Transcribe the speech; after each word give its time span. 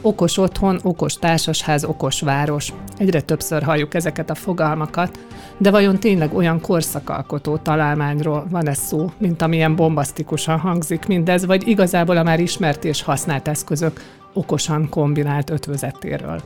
Okos 0.00 0.38
otthon, 0.38 0.78
okos 0.82 1.14
társasház, 1.14 1.84
okos 1.84 2.20
város. 2.20 2.72
Egyre 2.96 3.20
többször 3.20 3.62
halljuk 3.62 3.94
ezeket 3.94 4.30
a 4.30 4.34
fogalmakat, 4.34 5.18
de 5.58 5.70
vajon 5.70 5.98
tényleg 5.98 6.34
olyan 6.34 6.60
korszakalkotó 6.60 7.56
találmányról 7.56 8.46
van 8.50 8.68
ez 8.68 8.78
szó, 8.78 9.10
mint 9.18 9.42
amilyen 9.42 9.76
bombasztikusan 9.76 10.58
hangzik 10.58 11.06
mindez, 11.06 11.46
vagy 11.46 11.68
igazából 11.68 12.16
a 12.16 12.22
már 12.22 12.40
ismert 12.40 12.84
és 12.84 13.02
használt 13.02 13.48
eszközök 13.48 14.00
okosan 14.32 14.88
kombinált 14.88 15.50
ötvözetéről? 15.50 16.42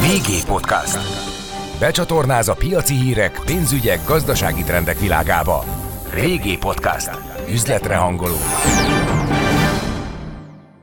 VG 0.00 0.46
Podcast. 0.46 0.98
Becsatornáz 1.78 2.48
a 2.48 2.54
piaci 2.54 2.94
hírek, 2.94 3.40
pénzügyek, 3.44 4.00
gazdasági 4.06 4.62
trendek 4.62 4.98
világába. 4.98 5.64
VG 6.14 6.58
Podcast. 6.58 7.10
Üzletre 7.52 7.96
hangoló. 7.96 8.36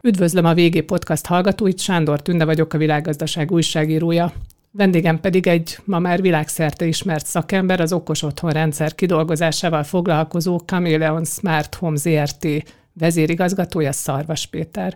Üdvözlöm 0.07 0.45
a 0.45 0.53
VG 0.53 0.81
Podcast 0.81 1.25
hallgatóit, 1.25 1.79
Sándor 1.79 2.21
Tünde 2.21 2.45
vagyok, 2.45 2.73
a 2.73 2.77
világgazdaság 2.77 3.51
újságírója. 3.51 4.33
Vendégem 4.71 5.19
pedig 5.19 5.47
egy 5.47 5.77
ma 5.85 5.99
már 5.99 6.21
világszerte 6.21 6.85
ismert 6.85 7.25
szakember, 7.25 7.79
az 7.79 7.93
okos 7.93 8.21
otthon 8.21 8.51
rendszer 8.51 8.95
kidolgozásával 8.95 9.83
foglalkozó 9.83 10.57
Chameleon 10.57 11.25
Smart 11.25 11.75
Home 11.75 11.95
ZRT 11.95 12.47
vezérigazgatója 12.93 13.91
Szarvas 13.91 14.45
Péter. 14.45 14.95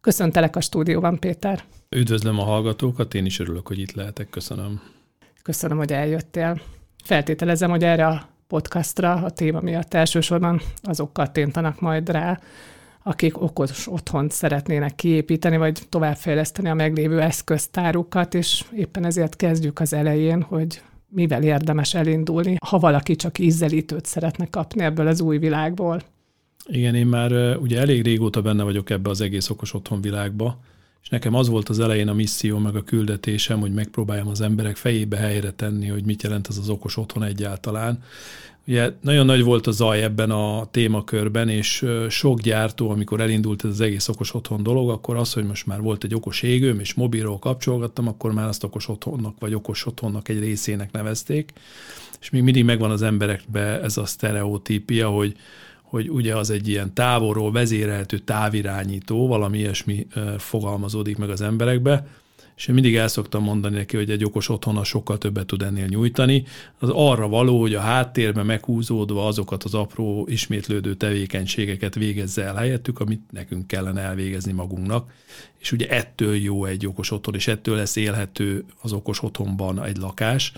Köszöntelek 0.00 0.56
a 0.56 0.60
stúdióban, 0.60 1.18
Péter. 1.18 1.64
Üdvözlöm 1.88 2.38
a 2.38 2.44
hallgatókat, 2.44 3.14
én 3.14 3.24
is 3.24 3.38
örülök, 3.38 3.66
hogy 3.66 3.78
itt 3.78 3.92
lehetek, 3.92 4.30
köszönöm. 4.30 4.80
Köszönöm, 5.42 5.76
hogy 5.76 5.92
eljöttél. 5.92 6.60
Feltételezem, 7.04 7.70
hogy 7.70 7.84
erre 7.84 8.06
a 8.06 8.28
podcastra 8.48 9.12
a 9.12 9.30
téma 9.30 9.60
miatt 9.60 9.94
elsősorban 9.94 10.60
azok 10.82 11.12
kattintanak 11.12 11.80
majd 11.80 12.08
rá, 12.08 12.40
akik 13.06 13.40
okos 13.40 13.86
otthont 13.88 14.32
szeretnének 14.32 14.94
kiépíteni, 14.94 15.56
vagy 15.56 15.82
továbbfejleszteni 15.88 16.68
a 16.68 16.74
meglévő 16.74 17.20
eszköztárukat, 17.20 18.34
és 18.34 18.64
éppen 18.76 19.04
ezért 19.04 19.36
kezdjük 19.36 19.80
az 19.80 19.92
elején, 19.92 20.42
hogy 20.42 20.82
mivel 21.08 21.42
érdemes 21.42 21.94
elindulni, 21.94 22.56
ha 22.66 22.78
valaki 22.78 23.16
csak 23.16 23.38
ízelítőt 23.38 24.06
szeretne 24.06 24.46
kapni 24.50 24.82
ebből 24.82 25.06
az 25.06 25.20
új 25.20 25.38
világból. 25.38 26.02
Igen, 26.66 26.94
én 26.94 27.06
már 27.06 27.56
ugye 27.56 27.80
elég 27.80 28.02
régóta 28.02 28.42
benne 28.42 28.62
vagyok 28.62 28.90
ebbe 28.90 29.10
az 29.10 29.20
egész 29.20 29.50
okos 29.50 29.74
otthon 29.74 30.00
világba, 30.00 30.58
és 31.04 31.10
nekem 31.10 31.34
az 31.34 31.48
volt 31.48 31.68
az 31.68 31.80
elején 31.80 32.08
a 32.08 32.14
misszió, 32.14 32.58
meg 32.58 32.76
a 32.76 32.82
küldetésem, 32.82 33.60
hogy 33.60 33.72
megpróbáljam 33.72 34.28
az 34.28 34.40
emberek 34.40 34.76
fejébe 34.76 35.16
helyre 35.16 35.50
tenni, 35.50 35.88
hogy 35.88 36.04
mit 36.04 36.22
jelent 36.22 36.48
ez 36.48 36.58
az 36.58 36.68
okos 36.68 36.96
otthon 36.96 37.22
egyáltalán. 37.22 38.02
Ugye 38.66 38.92
nagyon 39.00 39.26
nagy 39.26 39.42
volt 39.42 39.66
a 39.66 39.70
zaj 39.70 40.02
ebben 40.02 40.30
a 40.30 40.68
témakörben, 40.70 41.48
és 41.48 41.86
sok 42.08 42.40
gyártó, 42.40 42.90
amikor 42.90 43.20
elindult 43.20 43.64
ez 43.64 43.70
az 43.70 43.80
egész 43.80 44.08
okos 44.08 44.34
otthon 44.34 44.62
dolog, 44.62 44.90
akkor 44.90 45.16
az, 45.16 45.32
hogy 45.32 45.46
most 45.46 45.66
már 45.66 45.80
volt 45.80 46.04
egy 46.04 46.14
okos 46.14 46.42
égőm, 46.42 46.80
és 46.80 46.94
mobilról 46.94 47.38
kapcsolgattam, 47.38 48.08
akkor 48.08 48.32
már 48.32 48.48
azt 48.48 48.64
okos 48.64 48.88
otthonnak, 48.88 49.36
vagy 49.38 49.54
okos 49.54 49.86
otthonnak 49.86 50.28
egy 50.28 50.38
részének 50.38 50.92
nevezték. 50.92 51.52
És 52.20 52.30
még 52.30 52.42
mindig 52.42 52.64
megvan 52.64 52.90
az 52.90 53.02
emberekbe 53.02 53.80
ez 53.80 53.96
a 53.96 54.06
sztereotípia, 54.06 55.08
hogy 55.08 55.36
hogy 55.94 56.10
ugye 56.10 56.36
az 56.36 56.50
egy 56.50 56.68
ilyen 56.68 56.94
távolról 56.94 57.52
vezérelhető 57.52 58.18
távirányító, 58.18 59.26
valami 59.26 59.58
ilyesmi 59.58 60.06
fogalmazódik 60.38 61.16
meg 61.16 61.30
az 61.30 61.40
emberekbe, 61.40 62.06
és 62.56 62.66
én 62.66 62.74
mindig 62.74 62.96
el 62.96 63.08
szoktam 63.08 63.42
mondani 63.42 63.76
neki, 63.76 63.96
hogy 63.96 64.10
egy 64.10 64.24
okos 64.24 64.48
otthona 64.48 64.84
sokkal 64.84 65.18
többet 65.18 65.46
tud 65.46 65.62
ennél 65.62 65.86
nyújtani. 65.86 66.44
Az 66.78 66.88
arra 66.92 67.28
való, 67.28 67.60
hogy 67.60 67.74
a 67.74 67.80
háttérben 67.80 68.46
meghúzódva 68.46 69.26
azokat 69.26 69.64
az 69.64 69.74
apró, 69.74 70.26
ismétlődő 70.30 70.94
tevékenységeket 70.94 71.94
végezze 71.94 72.42
el 72.42 72.54
helyettük, 72.54 73.00
amit 73.00 73.22
nekünk 73.30 73.66
kellene 73.66 74.00
elvégezni 74.00 74.52
magunknak. 74.52 75.12
És 75.58 75.72
ugye 75.72 75.88
ettől 75.88 76.36
jó 76.36 76.64
egy 76.64 76.86
okos 76.86 77.10
otthon, 77.10 77.34
és 77.34 77.48
ettől 77.48 77.76
lesz 77.76 77.96
élhető 77.96 78.64
az 78.82 78.92
okos 78.92 79.22
otthonban 79.22 79.84
egy 79.84 79.96
lakás. 79.96 80.52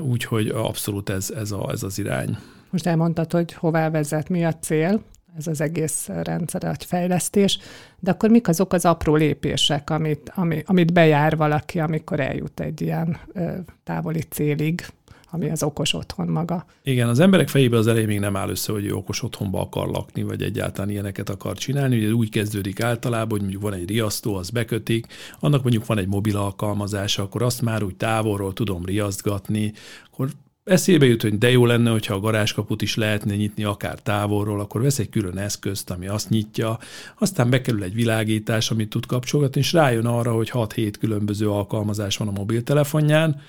Úgyhogy 0.00 0.48
abszolút 0.48 1.08
ez, 1.08 1.30
ez, 1.30 1.50
a, 1.50 1.70
ez 1.70 1.82
az 1.82 1.98
irány. 1.98 2.38
Most 2.70 2.86
elmondtad, 2.86 3.32
hogy 3.32 3.52
hová 3.52 3.90
vezet, 3.90 4.28
mi 4.28 4.44
a 4.44 4.54
cél, 4.54 5.02
ez 5.36 5.46
az 5.46 5.60
egész 5.60 6.06
rendszer, 6.06 6.64
egy 6.64 6.84
fejlesztés, 6.84 7.58
de 7.98 8.10
akkor 8.10 8.30
mik 8.30 8.48
azok 8.48 8.72
az 8.72 8.84
apró 8.84 9.14
lépések, 9.14 9.90
amit, 9.90 10.32
ami, 10.34 10.62
amit 10.66 10.92
bejár 10.92 11.36
valaki, 11.36 11.80
amikor 11.80 12.20
eljut 12.20 12.60
egy 12.60 12.80
ilyen 12.80 13.18
ö, 13.32 13.50
távoli 13.84 14.20
célig, 14.20 14.86
ami 15.30 15.50
az 15.50 15.62
okos 15.62 15.94
otthon 15.94 16.28
maga. 16.28 16.64
Igen, 16.82 17.08
az 17.08 17.20
emberek 17.20 17.48
fejébe 17.48 17.76
az 17.76 17.86
elején 17.86 18.06
még 18.06 18.20
nem 18.20 18.36
áll 18.36 18.48
össze, 18.48 18.72
hogy 18.72 18.90
okos 18.90 19.22
otthonba 19.22 19.60
akar 19.60 19.88
lakni, 19.88 20.22
vagy 20.22 20.42
egyáltalán 20.42 20.90
ilyeneket 20.90 21.28
akar 21.30 21.56
csinálni. 21.56 21.96
Ugye 21.96 22.12
úgy 22.12 22.30
kezdődik 22.30 22.80
általában, 22.80 23.30
hogy 23.30 23.40
mondjuk 23.40 23.62
van 23.62 23.72
egy 23.72 23.88
riasztó, 23.88 24.34
az 24.34 24.50
bekötik, 24.50 25.06
annak 25.40 25.62
mondjuk 25.62 25.86
van 25.86 25.98
egy 25.98 26.08
mobil 26.08 26.36
alkalmazása, 26.36 27.22
akkor 27.22 27.42
azt 27.42 27.62
már 27.62 27.82
úgy 27.82 27.96
távolról 27.96 28.52
tudom 28.52 28.84
riasztgatni, 28.84 29.72
akkor 30.10 30.28
eszébe 30.68 31.06
jut, 31.06 31.22
hogy 31.22 31.38
de 31.38 31.50
jó 31.50 31.66
lenne, 31.66 31.90
hogyha 31.90 32.14
a 32.14 32.20
garázskaput 32.20 32.82
is 32.82 32.96
lehetne 32.96 33.34
nyitni 33.34 33.64
akár 33.64 33.98
távolról, 33.98 34.60
akkor 34.60 34.82
vesz 34.82 34.98
egy 34.98 35.08
külön 35.08 35.38
eszközt, 35.38 35.90
ami 35.90 36.06
azt 36.06 36.28
nyitja, 36.28 36.78
aztán 37.18 37.50
bekerül 37.50 37.82
egy 37.82 37.94
világítás, 37.94 38.70
amit 38.70 38.88
tud 38.88 39.06
kapcsolgatni, 39.06 39.60
és 39.60 39.72
rájön 39.72 40.06
arra, 40.06 40.32
hogy 40.32 40.50
6-7 40.52 40.92
különböző 41.00 41.50
alkalmazás 41.50 42.16
van 42.16 42.28
a 42.28 42.32
mobiltelefonján, 42.32 43.40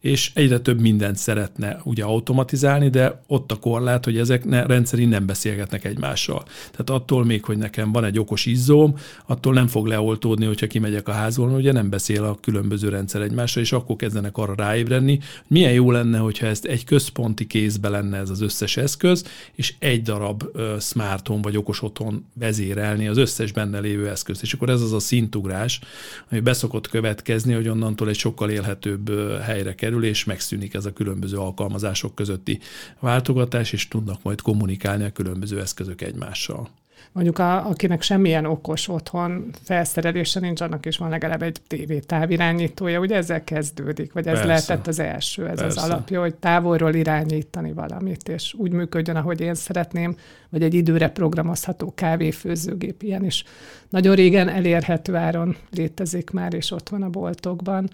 és 0.00 0.30
egyre 0.34 0.58
több 0.58 0.80
mindent 0.80 1.16
szeretne 1.16 1.80
ugye 1.84 2.04
automatizálni, 2.04 2.88
de 2.88 3.22
ott 3.26 3.52
a 3.52 3.56
korlát, 3.56 4.04
hogy 4.04 4.18
ezek 4.18 4.44
ne, 4.44 4.66
rendszerint 4.66 5.10
nem 5.10 5.26
beszélgetnek 5.26 5.84
egymással. 5.84 6.44
Tehát 6.70 6.90
attól 6.90 7.24
még, 7.24 7.44
hogy 7.44 7.58
nekem 7.58 7.92
van 7.92 8.04
egy 8.04 8.18
okos 8.18 8.46
izzóm, 8.46 8.94
attól 9.26 9.54
nem 9.54 9.66
fog 9.66 9.86
leoltódni, 9.86 10.44
hogyha 10.46 10.66
kimegyek 10.66 11.08
a 11.08 11.12
házból, 11.12 11.50
ugye 11.50 11.72
nem 11.72 11.90
beszél 11.90 12.24
a 12.24 12.38
különböző 12.40 12.88
rendszer 12.88 13.20
egymással, 13.20 13.62
és 13.62 13.72
akkor 13.72 13.96
kezdenek 13.96 14.36
arra 14.36 14.54
ráébredni, 14.54 15.16
hogy 15.16 15.44
milyen 15.46 15.72
jó 15.72 15.90
lenne, 15.90 16.18
hogyha 16.18 16.46
ezt 16.46 16.64
egy 16.64 16.84
központi 16.84 17.46
kézbe 17.46 17.88
lenne 17.88 18.18
ez 18.18 18.30
az 18.30 18.40
összes 18.40 18.76
eszköz, 18.76 19.24
és 19.54 19.74
egy 19.78 20.02
darab 20.02 20.44
smart 20.80 21.26
home 21.26 21.42
vagy 21.42 21.56
okos 21.56 21.82
otthon 21.82 22.26
vezérelni 22.34 23.08
az 23.08 23.16
összes 23.16 23.52
benne 23.52 23.78
lévő 23.78 24.08
eszközt. 24.08 24.42
És 24.42 24.52
akkor 24.52 24.68
ez 24.68 24.80
az 24.80 24.92
a 24.92 24.98
szintugrás, 24.98 25.80
ami 26.30 26.40
beszokott 26.40 26.88
következni, 26.88 27.52
hogy 27.52 27.68
onnantól 27.68 28.08
egy 28.08 28.18
sokkal 28.18 28.50
élhetőbb 28.50 29.10
helyre 29.40 29.74
kerül, 29.74 29.85
kerül, 29.86 30.04
és 30.04 30.24
megszűnik 30.24 30.74
ez 30.74 30.84
a 30.84 30.92
különböző 30.92 31.36
alkalmazások 31.36 32.14
közötti 32.14 32.58
váltogatás, 32.98 33.72
és 33.72 33.88
tudnak 33.88 34.22
majd 34.22 34.40
kommunikálni 34.40 35.04
a 35.04 35.12
különböző 35.12 35.60
eszközök 35.60 36.00
egymással. 36.00 36.68
Mondjuk 37.12 37.38
a, 37.38 37.66
akinek 37.68 38.02
semmilyen 38.02 38.44
okos 38.44 38.88
otthon 38.88 39.50
felszerelése 39.62 40.40
nincs, 40.40 40.60
annak 40.60 40.86
is 40.86 40.96
van 40.96 41.08
legalább 41.08 41.42
egy 41.42 41.60
TV 41.66 41.92
távirányítója, 42.06 43.00
ugye 43.00 43.16
ezzel 43.16 43.44
kezdődik, 43.44 44.12
vagy 44.12 44.26
ez 44.26 44.32
Persze. 44.32 44.46
lehetett 44.46 44.86
az 44.86 44.98
első, 44.98 45.48
ez 45.48 45.58
Persze. 45.58 45.80
az 45.80 45.88
alapja, 45.88 46.20
hogy 46.20 46.34
távolról 46.34 46.94
irányítani 46.94 47.72
valamit, 47.72 48.28
és 48.28 48.54
úgy 48.54 48.72
működjön, 48.72 49.16
ahogy 49.16 49.40
én 49.40 49.54
szeretném, 49.54 50.16
vagy 50.48 50.62
egy 50.62 50.74
időre 50.74 51.08
programozható 51.08 51.92
kávéfőzőgép, 51.94 53.02
ilyen 53.02 53.24
is 53.24 53.44
nagyon 53.88 54.14
régen 54.14 54.48
elérhető 54.48 55.14
áron 55.14 55.56
létezik 55.70 56.30
már, 56.30 56.54
és 56.54 56.70
ott 56.70 56.88
van 56.88 57.02
a 57.02 57.08
boltokban 57.08 57.90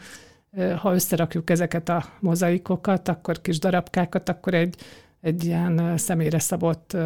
ha 0.77 0.95
összerakjuk 0.95 1.51
ezeket 1.51 1.89
a 1.89 2.05
mozaikokat, 2.21 3.09
akkor 3.09 3.41
kis 3.41 3.59
darabkákat, 3.59 4.29
akkor 4.29 4.55
egy, 4.55 4.75
egy 5.21 5.45
ilyen 5.45 5.97
személyre 5.97 6.39
szabott 6.39 6.97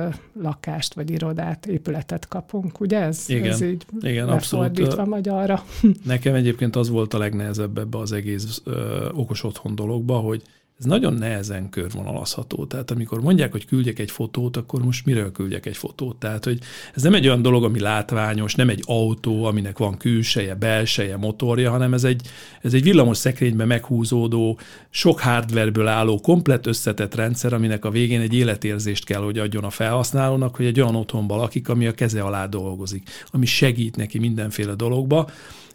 lakást 0.40 0.94
vagy 0.94 1.10
irodát, 1.10 1.66
épületet 1.66 2.28
kapunk, 2.28 2.80
ugye? 2.80 3.00
Ez, 3.00 3.24
igen, 3.28 3.50
ez 3.50 3.60
így 3.60 3.86
igen, 4.00 4.28
abszolút. 4.28 5.06
magyarra. 5.06 5.64
Nekem 6.04 6.34
egyébként 6.34 6.76
az 6.76 6.88
volt 6.88 7.14
a 7.14 7.18
legnehezebb 7.18 7.78
ebbe 7.78 7.98
az 7.98 8.12
egész 8.12 8.60
ö, 8.64 9.08
okos 9.12 9.44
otthon 9.44 9.74
dologba, 9.74 10.16
hogy 10.18 10.42
ez 10.78 10.84
nagyon 10.84 11.14
nehezen 11.14 11.68
körvonalazható. 11.68 12.66
Tehát 12.66 12.90
amikor 12.90 13.20
mondják, 13.20 13.52
hogy 13.52 13.66
küldjek 13.66 13.98
egy 13.98 14.10
fotót, 14.10 14.56
akkor 14.56 14.84
most 14.84 15.06
miről 15.06 15.32
küldjek 15.32 15.66
egy 15.66 15.76
fotót? 15.76 16.16
Tehát, 16.16 16.44
hogy 16.44 16.58
ez 16.94 17.02
nem 17.02 17.14
egy 17.14 17.26
olyan 17.26 17.42
dolog, 17.42 17.64
ami 17.64 17.80
látványos, 17.80 18.54
nem 18.54 18.68
egy 18.68 18.82
autó, 18.86 19.44
aminek 19.44 19.78
van 19.78 19.96
külseje, 19.96 20.54
belseje, 20.54 21.16
motorja, 21.16 21.70
hanem 21.70 21.94
ez 21.94 22.04
egy, 22.04 22.28
ez 22.62 22.74
egy 22.74 22.82
villamos 22.82 23.16
szekrényben 23.16 23.66
meghúzódó, 23.66 24.58
sok 24.90 25.20
hardwareből 25.20 25.86
álló, 25.86 26.20
komplett 26.20 26.66
összetett 26.66 27.14
rendszer, 27.14 27.52
aminek 27.52 27.84
a 27.84 27.90
végén 27.90 28.20
egy 28.20 28.34
életérzést 28.34 29.04
kell, 29.04 29.22
hogy 29.22 29.38
adjon 29.38 29.64
a 29.64 29.70
felhasználónak, 29.70 30.56
hogy 30.56 30.66
egy 30.66 30.80
olyan 30.80 30.96
otthonban 30.96 31.38
lakik, 31.38 31.68
ami 31.68 31.86
a 31.86 31.92
keze 31.92 32.20
alá 32.22 32.46
dolgozik, 32.46 33.08
ami 33.30 33.46
segít 33.46 33.96
neki 33.96 34.18
mindenféle 34.18 34.74
dologba, 34.74 35.30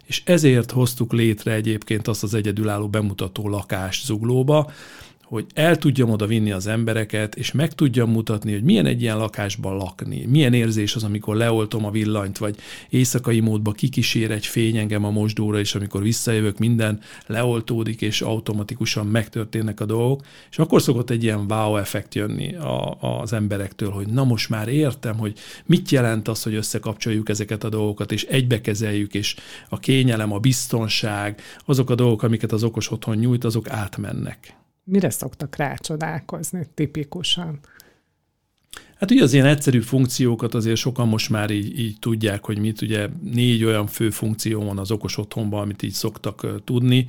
és 0.06 0.22
ezért 0.24 0.70
hoztuk 0.70 1.12
létre 1.12 1.52
egyébként 1.52 2.08
azt 2.08 2.22
az 2.22 2.34
egyedülálló 2.34 2.88
bemutató 2.88 3.48
lakást 3.48 4.04
Zuglóba, 4.04 4.70
hogy 5.32 5.46
el 5.54 5.76
tudjam 5.78 6.10
oda 6.10 6.26
vinni 6.26 6.50
az 6.52 6.66
embereket, 6.66 7.34
és 7.34 7.52
meg 7.52 7.72
tudjam 7.72 8.10
mutatni, 8.10 8.52
hogy 8.52 8.62
milyen 8.62 8.86
egy 8.86 9.02
ilyen 9.02 9.16
lakásban 9.16 9.76
lakni, 9.76 10.26
milyen 10.26 10.52
érzés 10.52 10.94
az, 10.94 11.04
amikor 11.04 11.36
leoltom 11.36 11.84
a 11.84 11.90
villanyt, 11.90 12.38
vagy 12.38 12.56
éjszakai 12.88 13.40
módba 13.40 13.72
kikísér 13.72 14.30
egy 14.30 14.46
fény 14.46 14.76
engem 14.76 15.04
a 15.04 15.10
mosdóra, 15.10 15.58
és 15.58 15.74
amikor 15.74 16.02
visszajövök, 16.02 16.58
minden 16.58 17.00
leoltódik, 17.26 18.00
és 18.00 18.20
automatikusan 18.20 19.06
megtörténnek 19.06 19.80
a 19.80 19.84
dolgok, 19.84 20.24
és 20.50 20.58
akkor 20.58 20.82
szokott 20.82 21.10
egy 21.10 21.22
ilyen 21.22 21.44
wow 21.48 21.76
effekt 21.76 22.14
jönni 22.14 22.54
a, 22.54 22.96
az 23.00 23.32
emberektől, 23.32 23.90
hogy 23.90 24.06
na 24.06 24.24
most 24.24 24.48
már 24.48 24.68
értem, 24.68 25.18
hogy 25.18 25.38
mit 25.66 25.90
jelent 25.90 26.28
az, 26.28 26.42
hogy 26.42 26.54
összekapcsoljuk 26.54 27.28
ezeket 27.28 27.64
a 27.64 27.68
dolgokat, 27.68 28.12
és 28.12 28.24
egybekezeljük, 28.24 29.14
és 29.14 29.36
a 29.68 29.78
kényelem, 29.78 30.32
a 30.32 30.38
biztonság, 30.38 31.40
azok 31.64 31.90
a 31.90 31.94
dolgok, 31.94 32.22
amiket 32.22 32.52
az 32.52 32.64
okos 32.64 32.90
otthon 32.90 33.16
nyújt, 33.16 33.44
azok 33.44 33.68
átmennek. 33.68 34.60
Mire 34.84 35.10
szoktak 35.10 35.56
rácsodálkozni 35.56 36.66
tipikusan? 36.74 37.60
Hát 39.02 39.10
ugye 39.10 39.22
az 39.22 39.32
ilyen 39.32 39.46
egyszerű 39.46 39.80
funkciókat 39.80 40.54
azért 40.54 40.76
sokan 40.76 41.08
most 41.08 41.30
már 41.30 41.50
így, 41.50 41.78
így 41.78 41.98
tudják, 41.98 42.44
hogy 42.44 42.58
mit, 42.58 42.80
ugye 42.80 43.08
négy 43.32 43.64
olyan 43.64 43.86
fő 43.86 44.10
funkció 44.10 44.62
van 44.64 44.78
az 44.78 44.90
okos 44.90 45.18
otthonban, 45.18 45.60
amit 45.60 45.82
így 45.82 45.92
szoktak 45.92 46.46
tudni. 46.64 47.06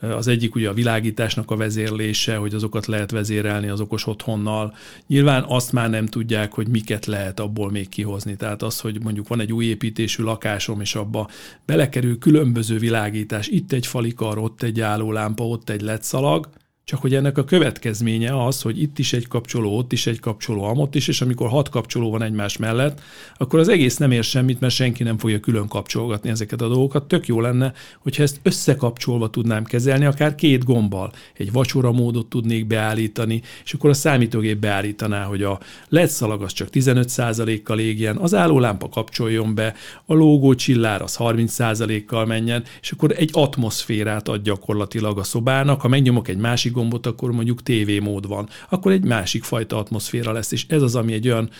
Az 0.00 0.26
egyik 0.26 0.54
ugye 0.54 0.68
a 0.68 0.72
világításnak 0.72 1.50
a 1.50 1.56
vezérlése, 1.56 2.36
hogy 2.36 2.54
azokat 2.54 2.86
lehet 2.86 3.10
vezérelni 3.10 3.68
az 3.68 3.80
okos 3.80 4.06
otthonnal. 4.06 4.74
Nyilván 5.06 5.44
azt 5.48 5.72
már 5.72 5.90
nem 5.90 6.06
tudják, 6.06 6.52
hogy 6.52 6.68
miket 6.68 7.06
lehet 7.06 7.40
abból 7.40 7.70
még 7.70 7.88
kihozni. 7.88 8.36
Tehát 8.36 8.62
az, 8.62 8.80
hogy 8.80 9.02
mondjuk 9.02 9.28
van 9.28 9.40
egy 9.40 9.52
új 9.52 9.64
építésű 9.64 10.22
lakásom, 10.22 10.80
és 10.80 10.94
abba 10.94 11.28
belekerül 11.66 12.18
különböző 12.18 12.78
világítás, 12.78 13.48
itt 13.48 13.72
egy 13.72 13.86
falikar, 13.86 14.38
ott 14.38 14.62
egy 14.62 14.80
állólámpa, 14.80 15.48
ott 15.48 15.70
egy 15.70 15.80
LED 15.80 16.02
szalag, 16.02 16.48
csak 16.90 17.00
hogy 17.00 17.14
ennek 17.14 17.38
a 17.38 17.44
következménye 17.44 18.44
az, 18.44 18.62
hogy 18.62 18.82
itt 18.82 18.98
is 18.98 19.12
egy 19.12 19.28
kapcsoló, 19.28 19.76
ott 19.76 19.92
is 19.92 20.06
egy 20.06 20.20
kapcsoló, 20.20 20.62
amott 20.62 20.94
is, 20.94 21.08
és 21.08 21.20
amikor 21.20 21.48
hat 21.48 21.68
kapcsoló 21.68 22.10
van 22.10 22.22
egymás 22.22 22.56
mellett, 22.56 23.00
akkor 23.36 23.58
az 23.58 23.68
egész 23.68 23.96
nem 23.96 24.10
ér 24.10 24.24
semmit, 24.24 24.60
mert 24.60 24.74
senki 24.74 25.02
nem 25.02 25.18
fogja 25.18 25.40
külön 25.40 25.68
kapcsolgatni 25.68 26.30
ezeket 26.30 26.62
a 26.62 26.68
dolgokat. 26.68 27.08
Tök 27.08 27.26
jó 27.26 27.40
lenne, 27.40 27.72
hogyha 27.98 28.22
ezt 28.22 28.40
összekapcsolva 28.42 29.30
tudnám 29.30 29.64
kezelni, 29.64 30.04
akár 30.04 30.34
két 30.34 30.64
gombbal. 30.64 31.12
Egy 31.36 31.52
vacsora 31.52 31.92
módot 31.92 32.26
tudnék 32.26 32.66
beállítani, 32.66 33.42
és 33.64 33.72
akkor 33.72 33.90
a 33.90 33.94
számítógép 33.94 34.58
beállítaná, 34.58 35.24
hogy 35.24 35.42
a 35.42 35.60
LED 35.88 36.08
szalag 36.08 36.42
az 36.42 36.52
csak 36.52 36.68
15%-kal 36.72 37.78
égjen, 37.78 38.16
az 38.16 38.34
állólámpa 38.34 38.88
kapcsoljon 38.88 39.54
be, 39.54 39.74
a 40.04 40.14
lógó 40.14 40.54
csillár 40.54 41.02
az 41.02 41.16
30%-kal 41.18 42.26
menjen, 42.26 42.64
és 42.80 42.90
akkor 42.90 43.14
egy 43.16 43.30
atmoszférát 43.32 44.28
ad 44.28 44.42
gyakorlatilag 44.42 45.18
a 45.18 45.22
szobának. 45.22 45.80
Ha 45.80 45.88
megnyomok 45.88 46.28
egy 46.28 46.38
másik 46.38 46.74
gombot, 46.76 47.06
akkor 47.06 47.32
mondjuk 47.32 47.62
TV 47.62 48.02
mód 48.02 48.26
van. 48.26 48.48
Akkor 48.68 48.92
egy 48.92 49.04
másik 49.04 49.44
fajta 49.44 49.76
atmoszféra 49.76 50.32
lesz, 50.32 50.52
és 50.52 50.66
ez 50.68 50.82
az, 50.82 50.94
ami 50.94 51.12
egy 51.12 51.28
olyan 51.28 51.50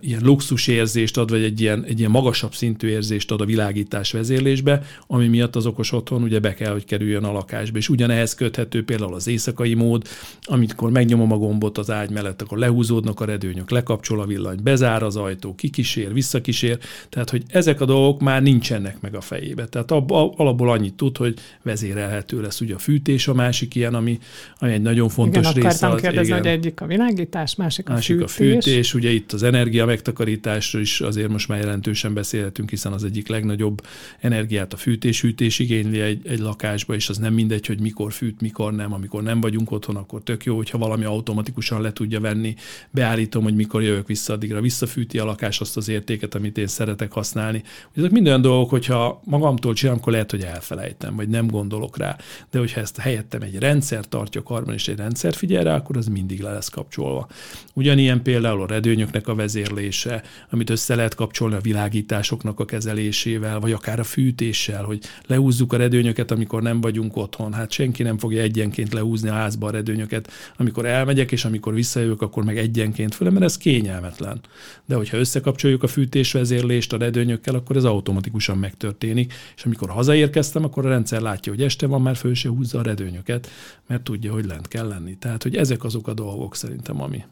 ilyen 0.00 0.20
luxus 0.22 0.66
érzést 0.66 1.16
ad, 1.16 1.30
vagy 1.30 1.42
egy 1.42 1.60
ilyen, 1.60 1.84
egy 1.84 1.98
ilyen 1.98 2.10
magasabb 2.10 2.54
szintű 2.54 2.88
érzést 2.88 3.30
ad 3.30 3.40
a 3.40 3.44
világítás 3.44 4.12
vezérlésbe, 4.12 4.82
ami 5.06 5.28
miatt 5.28 5.56
az 5.56 5.66
okos 5.66 5.92
otthon 5.92 6.22
ugye 6.22 6.38
be 6.38 6.54
kell, 6.54 6.72
hogy 6.72 6.84
kerüljön 6.84 7.24
a 7.24 7.32
lakásba. 7.32 7.78
És 7.78 7.88
ugyanehhez 7.88 8.34
köthető 8.34 8.84
például 8.84 9.14
az 9.14 9.26
éjszakai 9.26 9.74
mód, 9.74 10.08
amikor 10.42 10.90
megnyomom 10.90 11.32
a 11.32 11.36
gombot 11.36 11.78
az 11.78 11.90
ágy 11.90 12.10
mellett, 12.10 12.42
akkor 12.42 12.58
lehúzódnak 12.58 13.20
a 13.20 13.24
redőnyök, 13.24 13.70
lekapcsol 13.70 14.20
a 14.20 14.26
villany, 14.26 14.58
bezár 14.62 15.02
az 15.02 15.16
ajtó, 15.16 15.54
kikísér, 15.54 16.12
visszakísér, 16.12 16.78
tehát 17.08 17.30
hogy 17.30 17.42
ezek 17.48 17.80
a 17.80 17.84
dolgok 17.84 18.20
már 18.20 18.42
nincsenek 18.42 19.00
meg 19.00 19.14
a 19.14 19.20
fejébe. 19.20 19.66
Tehát 19.66 19.90
abba, 19.90 20.30
alapból 20.36 20.70
annyit 20.70 20.94
tud, 20.94 21.16
hogy 21.16 21.34
vezérelhető 21.62 22.40
lesz 22.40 22.60
ugye 22.60 22.74
a 22.74 22.78
fűtés, 22.78 23.28
a 23.28 23.34
másik 23.34 23.74
ilyen, 23.74 23.94
ami, 23.94 24.18
ami 24.58 24.72
egy 24.72 24.82
nagyon 24.82 25.08
fontos 25.08 25.50
igen, 25.50 25.62
része. 25.62 25.88
Az, 25.88 26.00
kérdezni, 26.00 26.26
igen, 26.26 26.38
hogy 26.38 26.46
egyik 26.46 26.80
a 26.80 26.86
világítás, 26.86 27.54
másik 27.54 27.88
a 27.88 27.92
másik 27.92 28.16
fűtés. 28.16 28.30
a 28.30 28.60
fűtés, 28.60 28.94
ugye 28.94 29.10
itt 29.10 29.32
az 29.32 29.42
energia 29.54 29.86
megtakarításról 29.86 30.82
is 30.82 31.00
azért 31.00 31.28
most 31.28 31.48
már 31.48 31.58
jelentősen 31.58 32.14
beszélhetünk, 32.14 32.70
hiszen 32.70 32.92
az 32.92 33.04
egyik 33.04 33.28
legnagyobb 33.28 33.86
energiát 34.20 34.72
a 34.72 34.76
fűtés-hűtés 34.76 35.58
igényli 35.58 36.00
egy, 36.00 36.26
egy 36.26 36.38
lakásba, 36.38 36.94
és 36.94 37.08
az 37.08 37.18
nem 37.18 37.34
mindegy, 37.34 37.66
hogy 37.66 37.80
mikor 37.80 38.12
fűt, 38.12 38.40
mikor 38.40 38.72
nem. 38.72 38.92
Amikor 38.92 39.22
nem 39.22 39.40
vagyunk 39.40 39.70
otthon, 39.70 39.96
akkor 39.96 40.22
tök 40.22 40.44
jó, 40.44 40.56
hogyha 40.56 40.78
valami 40.78 41.04
automatikusan 41.04 41.80
le 41.80 41.92
tudja 41.92 42.20
venni. 42.20 42.54
Beállítom, 42.90 43.42
hogy 43.42 43.54
mikor 43.54 43.82
jövök 43.82 44.06
vissza, 44.06 44.32
addigra 44.32 44.60
visszafűti 44.60 45.18
a 45.18 45.24
lakás 45.24 45.60
azt 45.60 45.76
az 45.76 45.88
értéket, 45.88 46.34
amit 46.34 46.58
én 46.58 46.66
szeretek 46.66 47.12
használni. 47.12 47.62
Ezek 47.96 48.10
mind 48.10 48.26
olyan 48.26 48.40
dolgok, 48.40 48.70
hogyha 48.70 49.20
magamtól 49.24 49.74
csinálom, 49.74 50.00
akkor 50.00 50.12
lehet, 50.12 50.30
hogy 50.30 50.42
elfelejtem, 50.42 51.16
vagy 51.16 51.28
nem 51.28 51.46
gondolok 51.46 51.96
rá. 51.96 52.16
De 52.50 52.58
hogyha 52.58 52.80
ezt 52.80 52.98
helyettem 52.98 53.42
egy 53.42 53.58
rendszer 53.58 54.08
tartja 54.08 54.42
karban, 54.42 54.74
és 54.74 54.88
egy 54.88 54.96
rendszer 54.96 55.34
figyel 55.34 55.64
rá, 55.64 55.76
akkor 55.76 55.96
az 55.96 56.06
mindig 56.06 56.40
le 56.40 56.52
lesz 56.52 56.68
kapcsolva. 56.68 57.28
Ugyanilyen 57.74 58.22
például 58.22 58.62
a 58.62 58.66
redőnyöknek 58.66 59.28
a 59.28 59.34
vezérlése, 59.40 60.22
amit 60.50 60.70
össze 60.70 60.94
lehet 60.94 61.14
kapcsolni 61.14 61.54
a 61.54 61.60
világításoknak 61.60 62.60
a 62.60 62.64
kezelésével, 62.64 63.60
vagy 63.60 63.72
akár 63.72 63.98
a 63.98 64.04
fűtéssel, 64.04 64.84
hogy 64.84 65.04
lehúzzuk 65.26 65.72
a 65.72 65.76
redőnyöket, 65.76 66.30
amikor 66.30 66.62
nem 66.62 66.80
vagyunk 66.80 67.16
otthon. 67.16 67.52
Hát 67.52 67.70
senki 67.70 68.02
nem 68.02 68.18
fogja 68.18 68.42
egyenként 68.42 68.92
lehúzni 68.92 69.28
a 69.28 69.32
házba 69.32 69.66
a 69.66 69.70
redőnyöket. 69.70 70.30
Amikor 70.56 70.86
elmegyek, 70.86 71.32
és 71.32 71.44
amikor 71.44 71.74
visszajövök, 71.74 72.22
akkor 72.22 72.44
meg 72.44 72.58
egyenként 72.58 73.14
föl, 73.14 73.30
mert 73.30 73.44
ez 73.44 73.56
kényelmetlen. 73.56 74.40
De 74.86 74.94
hogyha 74.94 75.16
összekapcsoljuk 75.16 75.82
a 75.82 75.86
fűtésvezérlést 75.86 76.92
a 76.92 76.98
redőnyökkel, 76.98 77.54
akkor 77.54 77.76
ez 77.76 77.84
automatikusan 77.84 78.58
megtörténik, 78.58 79.32
és 79.56 79.64
amikor 79.64 79.90
hazaérkeztem, 79.90 80.64
akkor 80.64 80.86
a 80.86 80.88
rendszer 80.88 81.20
látja, 81.20 81.52
hogy 81.52 81.62
este 81.62 81.86
van, 81.86 82.02
már 82.02 82.16
föl 82.16 82.34
se 82.34 82.48
húzza 82.48 82.78
a 82.78 82.82
redőnyöket, 82.82 83.50
mert 83.86 84.02
tudja, 84.02 84.32
hogy 84.32 84.44
lent 84.44 84.68
kell 84.68 84.88
lenni. 84.88 85.16
Tehát, 85.18 85.42
hogy 85.42 85.56
ezek 85.56 85.84
azok 85.84 86.08
a 86.08 86.14
dolgok 86.14 86.56
szerintem, 86.56 87.02
ami. 87.02 87.24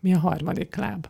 Mi 0.00 0.14
a 0.14 0.18
harmadik 0.18 0.76
láb? 0.76 1.06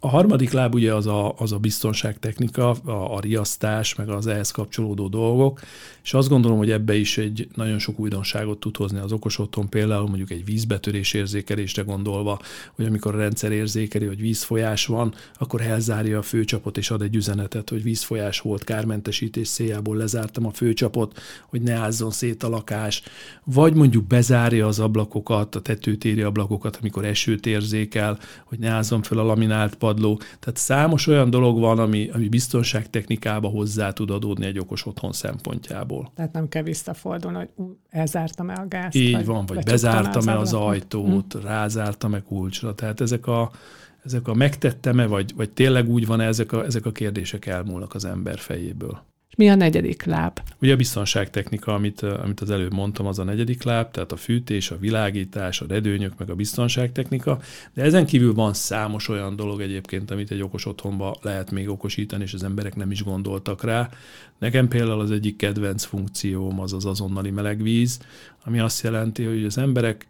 A 0.00 0.08
harmadik 0.08 0.50
láb 0.50 0.74
ugye 0.74 0.94
az 0.94 1.06
a, 1.06 1.34
az 1.38 1.52
a 1.52 1.58
biztonságtechnika, 1.58 2.70
a, 2.70 3.14
a 3.14 3.20
riasztás, 3.20 3.94
meg 3.94 4.08
az 4.08 4.26
ehhez 4.26 4.50
kapcsolódó 4.50 5.08
dolgok, 5.08 5.60
és 6.02 6.14
azt 6.14 6.28
gondolom, 6.28 6.58
hogy 6.58 6.70
ebbe 6.70 6.94
is 6.94 7.18
egy 7.18 7.48
nagyon 7.54 7.78
sok 7.78 7.98
újdonságot 7.98 8.60
tud 8.60 8.76
hozni 8.76 8.98
az 8.98 9.12
okos 9.12 9.38
otthon, 9.38 9.68
például 9.68 10.06
mondjuk 10.06 10.30
egy 10.30 10.44
vízbetörés 10.44 11.14
érzékelésre 11.14 11.82
gondolva, 11.82 12.40
hogy 12.72 12.84
amikor 12.84 13.14
a 13.14 13.18
rendszer 13.18 13.52
érzékeli, 13.52 14.06
hogy 14.06 14.20
vízfolyás 14.20 14.86
van, 14.86 15.14
akkor 15.38 15.60
elzárja 15.60 16.18
a 16.18 16.22
főcsapot, 16.22 16.76
és 16.76 16.90
ad 16.90 17.02
egy 17.02 17.16
üzenetet, 17.16 17.70
hogy 17.70 17.82
vízfolyás 17.82 18.40
volt, 18.40 18.64
kármentesítés 18.64 19.48
céljából 19.48 19.96
lezártam 19.96 20.46
a 20.46 20.50
főcsapot, 20.50 21.20
hogy 21.46 21.62
ne 21.62 21.74
ázzon 21.74 22.10
szét 22.10 22.42
a 22.42 22.48
lakás, 22.48 23.02
vagy 23.44 23.74
mondjuk 23.74 24.04
bezárja 24.06 24.66
az 24.66 24.78
ablakokat, 24.78 25.54
a 25.54 25.60
tetőtéri 25.60 26.22
ablakokat, 26.22 26.78
amikor 26.80 27.04
esőt 27.04 27.46
érzékel, 27.46 28.18
hogy 28.44 28.58
ne 28.58 28.70
ázzon 28.70 29.02
fel 29.02 29.18
a 29.18 29.22
laminált 29.22 29.74
padló. 29.86 30.16
Tehát 30.16 30.56
számos 30.56 31.06
olyan 31.06 31.30
dolog 31.30 31.60
van, 31.60 31.78
ami, 31.78 32.10
ami 32.12 32.28
biztonságtechnikába 32.28 33.48
hozzá 33.48 33.92
tud 33.92 34.10
adódni 34.10 34.46
egy 34.46 34.58
okos 34.58 34.86
otthon 34.86 35.12
szempontjából. 35.12 36.10
Tehát 36.14 36.32
nem 36.32 36.48
kell 36.48 36.62
visszafordulni, 36.62 37.36
hogy 37.36 37.48
ú, 37.54 37.76
elzártam-e 37.90 38.54
a 38.54 38.68
gázt. 38.68 38.96
Így 38.96 39.12
vagy 39.12 39.26
van, 39.26 39.46
vagy 39.46 39.64
bezártam-e 39.64 40.38
az, 40.38 40.52
az 40.52 40.60
ajtót, 40.60 41.32
hmm. 41.32 41.42
rázártam-e 41.42 42.22
kulcsra. 42.22 42.74
Tehát 42.74 43.00
ezek 43.00 43.26
a, 43.26 43.50
ezek 44.04 44.28
a 44.28 44.34
megtettem-e, 44.34 45.06
vagy, 45.06 45.32
vagy 45.36 45.50
tényleg 45.50 45.88
úgy 45.88 46.06
van 46.06 46.20
ezek 46.20 46.52
a, 46.52 46.64
ezek 46.64 46.86
a 46.86 46.92
kérdések 46.92 47.46
elmúlnak 47.46 47.94
az 47.94 48.04
ember 48.04 48.38
fejéből. 48.38 49.02
Mi 49.36 49.50
a 49.50 49.54
negyedik 49.54 50.04
láb? 50.04 50.40
Ugye 50.60 50.72
a 50.72 50.76
biztonságtechnika, 50.76 51.74
amit, 51.74 52.02
amit 52.02 52.40
az 52.40 52.50
előbb 52.50 52.72
mondtam, 52.72 53.06
az 53.06 53.18
a 53.18 53.24
negyedik 53.24 53.62
láb, 53.62 53.90
tehát 53.90 54.12
a 54.12 54.16
fűtés, 54.16 54.70
a 54.70 54.78
világítás, 54.78 55.60
a 55.60 55.66
redőnyök, 55.68 56.12
meg 56.18 56.30
a 56.30 56.34
biztonságtechnika, 56.34 57.40
de 57.74 57.82
ezen 57.82 58.06
kívül 58.06 58.34
van 58.34 58.54
számos 58.54 59.08
olyan 59.08 59.36
dolog 59.36 59.60
egyébként, 59.60 60.10
amit 60.10 60.30
egy 60.30 60.42
okos 60.42 60.66
otthonba 60.66 61.16
lehet 61.22 61.50
még 61.50 61.68
okosítani, 61.68 62.22
és 62.22 62.34
az 62.34 62.44
emberek 62.44 62.74
nem 62.74 62.90
is 62.90 63.02
gondoltak 63.02 63.64
rá. 63.64 63.88
Nekem 64.38 64.68
például 64.68 65.00
az 65.00 65.10
egyik 65.10 65.36
kedvenc 65.36 65.84
funkcióm 65.84 66.60
az 66.60 66.72
az 66.72 66.84
azonnali 66.84 67.30
melegvíz, 67.30 67.98
ami 68.44 68.58
azt 68.58 68.82
jelenti, 68.82 69.24
hogy 69.24 69.44
az 69.44 69.58
emberek 69.58 70.06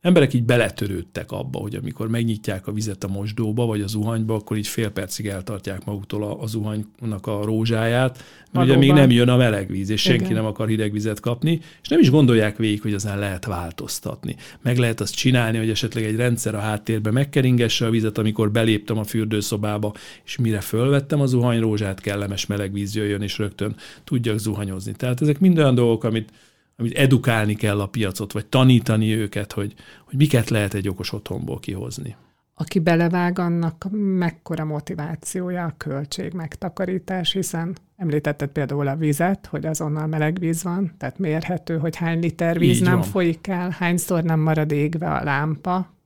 emberek 0.00 0.34
így 0.34 0.44
beletörődtek 0.44 1.32
abba, 1.32 1.58
hogy 1.58 1.74
amikor 1.74 2.08
megnyitják 2.08 2.66
a 2.66 2.72
vizet 2.72 3.04
a 3.04 3.08
mosdóba, 3.08 3.66
vagy 3.66 3.80
a 3.80 3.86
zuhanyba, 3.86 4.34
akkor 4.34 4.56
így 4.56 4.66
fél 4.66 4.90
percig 4.90 5.26
eltartják 5.26 5.84
maguktól 5.84 6.22
a, 6.22 6.42
a 6.42 6.46
zuhanynak 6.46 7.26
a 7.26 7.44
rózsáját, 7.44 8.24
mert 8.52 8.66
ugye 8.66 8.76
még 8.76 8.92
nem 8.92 9.10
jön 9.10 9.28
a 9.28 9.36
meleg 9.36 9.70
víz, 9.70 9.90
és 9.90 10.00
senki 10.00 10.22
Igen. 10.22 10.36
nem 10.36 10.44
akar 10.44 10.68
hideg 10.68 10.92
vizet 10.92 11.20
kapni, 11.20 11.60
és 11.82 11.88
nem 11.88 12.00
is 12.00 12.10
gondolják 12.10 12.56
végig, 12.56 12.82
hogy 12.82 12.94
azán 12.94 13.18
lehet 13.18 13.44
változtatni. 13.44 14.36
Meg 14.62 14.78
lehet 14.78 15.00
azt 15.00 15.14
csinálni, 15.14 15.58
hogy 15.58 15.70
esetleg 15.70 16.04
egy 16.04 16.16
rendszer 16.16 16.54
a 16.54 16.60
háttérbe 16.60 17.10
megkeringesse 17.10 17.86
a 17.86 17.90
vizet, 17.90 18.18
amikor 18.18 18.50
beléptem 18.50 18.98
a 18.98 19.04
fürdőszobába, 19.04 19.94
és 20.24 20.36
mire 20.36 20.60
fölvettem 20.60 21.20
a 21.20 21.26
zuhanyrózsát, 21.26 22.00
kellemes 22.00 22.46
meleg 22.46 22.72
víz 22.72 22.94
jöjjön, 22.94 23.22
és 23.22 23.38
rögtön 23.38 23.76
tudjak 24.04 24.38
zuhanyozni. 24.38 24.92
Tehát 24.92 25.22
ezek 25.22 25.40
mind 25.40 25.58
olyan 25.58 25.74
dolgok, 25.74 26.04
amit 26.04 26.30
amit 26.80 26.96
edukálni 26.96 27.54
kell 27.54 27.80
a 27.80 27.86
piacot, 27.86 28.32
vagy 28.32 28.46
tanítani 28.46 29.14
őket, 29.14 29.52
hogy, 29.52 29.74
hogy 30.04 30.16
miket 30.16 30.48
lehet 30.48 30.74
egy 30.74 30.88
okos 30.88 31.12
otthonból 31.12 31.58
kihozni. 31.60 32.16
aki 32.54 32.78
belevág, 32.78 33.38
annak 33.38 33.86
mekkora 34.18 34.64
motivációja 34.64 35.64
a 35.64 35.74
költség 35.76 36.32
megtakarítás, 36.32 37.32
hiszen 37.32 37.76
említetted 37.96 38.48
például 38.48 38.88
a 38.88 38.96
vizet, 38.96 39.46
hogy 39.46 39.66
azonnal 39.66 40.06
meleg 40.06 40.38
víz 40.38 40.62
van, 40.62 40.94
tehát 40.98 41.18
mérhető, 41.18 41.78
hogy 41.78 41.96
hány 41.96 42.20
liter 42.20 42.58
víz 42.58 42.76
Így 42.76 42.82
nem 42.82 42.98
van. 42.98 43.02
folyik 43.02 43.46
el, 43.46 43.70
hányszor 43.70 44.22
nem 44.22 44.40
marad 44.40 44.72
égve 44.72 45.10
a 45.10 45.24
lámpa, 45.24 45.97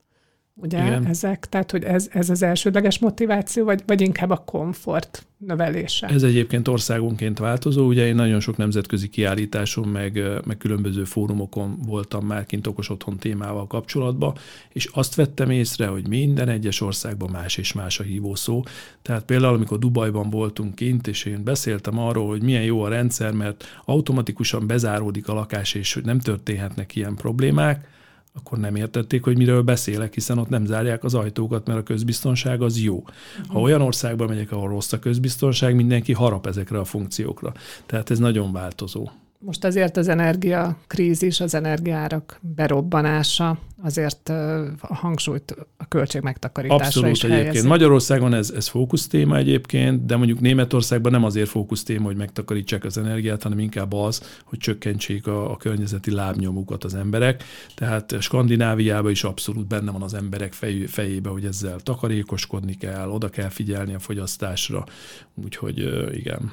ugye 0.62 0.85
Igen. 0.85 1.07
ezek, 1.07 1.47
tehát 1.49 1.71
hogy 1.71 1.85
ez, 1.85 2.09
ez 2.12 2.31
az 2.31 2.42
elsődleges 2.42 2.99
motiváció, 2.99 3.64
vagy, 3.64 3.83
vagy 3.87 4.00
inkább 4.00 4.31
a 4.31 4.37
komfort 4.37 5.26
növelése? 5.47 6.07
Ez 6.07 6.23
egyébként 6.23 6.69
országonként 6.69 7.38
változó, 7.38 7.87
ugye 7.87 8.07
én 8.07 8.14
nagyon 8.14 8.40
sok 8.40 8.57
nemzetközi 8.57 9.09
kiállításon, 9.09 9.88
meg, 9.88 10.23
meg 10.45 10.57
különböző 10.57 11.04
fórumokon 11.04 11.78
voltam 11.87 12.26
már 12.26 12.47
kint 12.47 12.66
okos 12.66 12.90
otthon 12.90 13.16
témával 13.16 13.66
kapcsolatban, 13.66 14.35
és 14.73 14.88
azt 14.92 15.14
vettem 15.14 15.50
észre, 15.50 15.87
hogy 15.87 16.09
minden 16.09 16.49
egyes 16.49 16.81
országban 16.81 17.31
más 17.31 17.57
és 17.57 17.73
más 17.73 18.00
a 18.00 18.02
hívószó. 18.02 18.64
Tehát 19.02 19.25
például, 19.25 19.54
amikor 19.54 19.78
Dubajban 19.78 20.31
voltunk 20.31 20.75
kint, 20.75 21.07
és 21.07 21.25
én 21.25 21.45
beszéltem 21.45 21.99
arról, 21.99 22.28
hogy 22.28 22.42
milyen 22.42 22.64
jó 22.64 22.83
a 22.83 22.88
rendszer, 22.88 23.33
mert 23.33 23.64
automatikusan 23.85 24.66
bezáródik 24.66 25.28
a 25.28 25.35
lakás, 25.35 25.75
és 25.75 25.95
hogy 25.95 26.04
nem 26.04 26.19
történhetnek 26.19 26.97
ilyen 26.97 27.14
problémák, 27.14 27.90
akkor 28.35 28.59
nem 28.59 28.77
értették, 28.77 29.25
hogy 29.25 29.37
miről 29.37 29.62
beszélek, 29.62 30.15
hiszen 30.15 30.39
ott 30.39 30.49
nem 30.49 30.67
zárják 30.67 31.05
az 31.05 31.15
ajtókat, 31.15 31.67
mert 31.67 31.79
a 31.79 31.83
közbiztonság 31.83 32.62
az 32.62 32.81
jó. 32.81 33.05
Ha 33.47 33.61
olyan 33.61 33.81
országba 33.81 34.27
megyek, 34.27 34.53
ahol 34.53 34.69
rossz 34.69 34.93
a 34.93 34.99
közbiztonság, 34.99 35.75
mindenki 35.75 36.12
harap 36.12 36.47
ezekre 36.47 36.79
a 36.79 36.85
funkciókra. 36.85 37.53
Tehát 37.87 38.11
ez 38.11 38.19
nagyon 38.19 38.53
változó. 38.53 39.11
Most 39.45 39.65
azért 39.65 39.97
az 39.97 40.09
energiakrízis, 40.09 41.41
az 41.41 41.55
energiárak 41.55 42.39
berobbanása 42.41 43.59
azért 43.83 44.29
a 44.81 44.95
hangsúlyt 44.95 45.57
a 45.77 45.89
költség 45.89 46.23
megtakarításra 46.23 46.85
Abszolút 46.85 47.11
is 47.11 47.25
egyébként. 47.25 47.47
Helyezi. 47.47 47.69
Magyarországon 47.69 48.35
ez, 48.35 48.51
ez 48.51 48.69
fókusz 48.69 49.07
téma 49.07 49.37
egyébként, 49.37 50.07
de 50.07 50.17
mondjuk 50.17 50.41
Németországban 50.41 51.13
nem 51.13 51.25
azért 51.25 51.49
fókusz 51.49 51.83
téma, 51.83 52.05
hogy 52.05 52.17
megtakarítsák 52.17 52.85
az 52.85 52.99
energiát, 52.99 53.43
hanem 53.43 53.59
inkább 53.59 53.93
az, 53.93 54.41
hogy 54.45 54.59
csökkentsék 54.59 55.27
a, 55.27 55.51
a 55.51 55.57
környezeti 55.57 56.11
lábnyomukat 56.11 56.85
az 56.85 56.95
emberek. 56.95 57.45
Tehát 57.75 58.17
Skandináviában 58.21 59.11
is 59.11 59.25
abszolút 59.25 59.67
benne 59.67 59.91
van 59.91 60.03
az 60.03 60.15
emberek 60.15 60.53
fej, 60.53 60.85
fejébe, 60.87 61.29
hogy 61.29 61.45
ezzel 61.45 61.81
takarékoskodni 61.81 62.75
kell, 62.75 63.09
oda 63.09 63.29
kell 63.29 63.49
figyelni 63.49 63.95
a 63.95 63.99
fogyasztásra. 63.99 64.85
Úgyhogy 65.35 65.79
igen. 66.13 66.53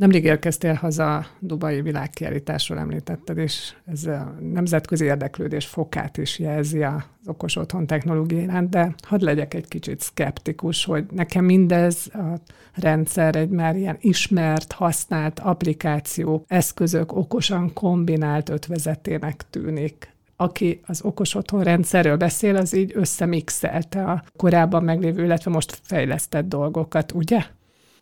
Nemrég 0.00 0.24
érkeztél 0.24 0.74
haza 0.74 1.16
a 1.16 1.26
Dubai 1.38 1.80
világkiállításról 1.80 2.78
említetted, 2.78 3.38
és 3.38 3.74
ez 3.86 4.04
a 4.04 4.34
nemzetközi 4.52 5.04
érdeklődés 5.04 5.66
fokát 5.66 6.16
is 6.16 6.38
jelzi 6.38 6.82
az 6.82 7.02
okos 7.26 7.56
otthon 7.56 7.86
technológia 7.86 8.60
de 8.60 8.94
hadd 9.06 9.24
legyek 9.24 9.54
egy 9.54 9.68
kicsit 9.68 10.00
szkeptikus, 10.00 10.84
hogy 10.84 11.04
nekem 11.10 11.44
mindez 11.44 12.10
a 12.12 12.40
rendszer 12.74 13.36
egy 13.36 13.48
már 13.48 13.76
ilyen 13.76 13.96
ismert, 14.00 14.72
használt 14.72 15.38
applikáció, 15.38 16.44
eszközök 16.46 17.16
okosan 17.16 17.72
kombinált 17.72 18.48
ötvezetének 18.48 19.44
tűnik 19.50 20.18
aki 20.36 20.80
az 20.86 21.02
okos 21.02 21.34
otthon 21.34 21.62
rendszerről 21.62 22.16
beszél, 22.16 22.56
az 22.56 22.74
így 22.74 22.92
összemixelte 22.94 24.04
a 24.04 24.22
korábban 24.36 24.84
meglévő, 24.84 25.24
illetve 25.24 25.50
most 25.50 25.80
fejlesztett 25.82 26.48
dolgokat, 26.48 27.12
ugye? 27.12 27.44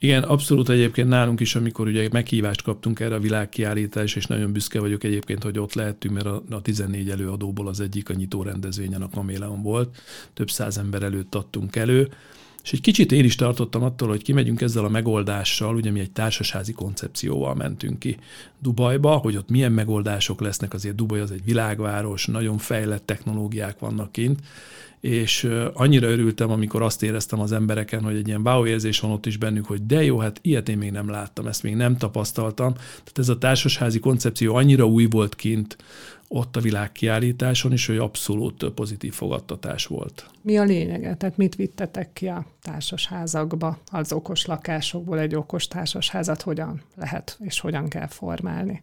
Igen, 0.01 0.23
abszolút 0.23 0.69
egyébként 0.69 1.09
nálunk 1.09 1.41
is, 1.41 1.55
amikor 1.55 1.87
ugye 1.87 2.09
meghívást 2.13 2.63
kaptunk 2.63 3.01
erre 3.01 3.15
a 3.15 3.21
világkiállítás, 3.21 4.17
és 4.17 4.27
nagyon 4.27 4.53
büszke 4.53 4.81
vagyok 4.81 5.05
egyébként, 5.05 5.43
hogy 5.43 5.59
ott 5.59 5.75
lehettünk, 5.75 6.15
mert 6.15 6.27
a, 6.27 6.43
a 6.51 6.63
14 6.63 7.11
előadóból 7.11 7.69
az 7.69 7.81
egyik 7.81 8.09
a 8.09 8.15
nyitó 8.15 8.43
rendezvényen 8.43 9.03
a 9.03 9.11
Kaméleon 9.11 9.63
volt, 9.63 9.97
több 10.35 10.51
száz 10.51 10.79
ember 10.79 11.03
előtt 11.03 11.35
adtunk 11.35 11.77
elő, 11.77 12.09
és 12.69 12.75
egy 12.75 12.81
kicsit 12.81 13.13
én 13.13 13.25
is 13.25 13.35
tartottam 13.35 13.83
attól, 13.83 14.09
hogy 14.09 14.23
kimegyünk 14.23 14.61
ezzel 14.61 14.85
a 14.85 14.89
megoldással, 14.89 15.75
ugye 15.75 15.91
mi 15.91 16.01
egy 16.01 16.11
társasházi 16.11 16.73
koncepcióval 16.73 17.55
mentünk 17.55 17.99
ki 17.99 18.17
Dubajba, 18.63 19.17
hogy 19.17 19.37
ott 19.37 19.49
milyen 19.49 19.73
megoldások 19.73 20.41
lesznek, 20.41 20.75
azért 20.75 20.95
Dubaj 20.95 21.21
az 21.21 21.31
egy 21.31 21.45
világváros, 21.45 22.27
nagyon 22.27 22.59
fejlett 22.59 23.07
technológiák 23.07 23.79
vannak 23.79 24.13
kint, 24.13 24.41
és 25.01 25.49
annyira 25.73 26.09
örültem, 26.09 26.51
amikor 26.51 26.83
azt 26.83 27.03
éreztem 27.03 27.41
az 27.41 27.53
embereken, 27.53 28.03
hogy 28.03 28.17
egy 28.17 28.29
ilyen 28.29 28.47
wow 28.47 28.67
érzés 28.67 29.01
van 29.01 29.11
ott 29.11 29.27
is 29.27 29.37
bennük, 29.37 29.67
hogy 29.67 29.87
de 29.87 30.05
jó, 30.05 30.19
hát 30.19 30.39
ilyet 30.43 30.69
én 30.69 30.79
még 30.79 30.91
nem 30.91 31.11
láttam, 31.11 31.47
ezt 31.47 31.63
még 31.63 31.75
nem 31.75 31.97
tapasztaltam. 31.97 32.73
Tehát 32.73 33.19
ez 33.19 33.29
a 33.29 33.39
társasházi 33.39 33.99
koncepció 33.99 34.55
annyira 34.55 34.87
új 34.87 35.07
volt 35.11 35.35
kint 35.35 35.77
ott 36.29 36.57
a 36.57 36.61
világkiállításon 36.61 37.73
is, 37.73 37.87
hogy 37.87 37.97
abszolút 37.97 38.65
pozitív 38.75 39.13
fogadtatás 39.13 39.87
volt. 39.87 40.31
Mi 40.43 40.59
a 40.59 40.63
lényege? 40.63 41.17
Tehát 41.17 41.37
mit 41.37 41.55
vittetek 41.55 42.13
ki 42.13 42.27
a 42.27 42.47
társasházakba, 42.63 43.79
az 43.91 44.13
okos 44.13 44.47
lakásokból 44.47 45.19
egy 45.19 45.35
okos 45.35 45.69
társasházat 45.69 46.43
hogyan 46.43 46.83
lehet 46.97 47.39
és 47.41 47.61
hogyan 47.61 47.89
kell 47.89 48.07
formálni? 48.07 48.83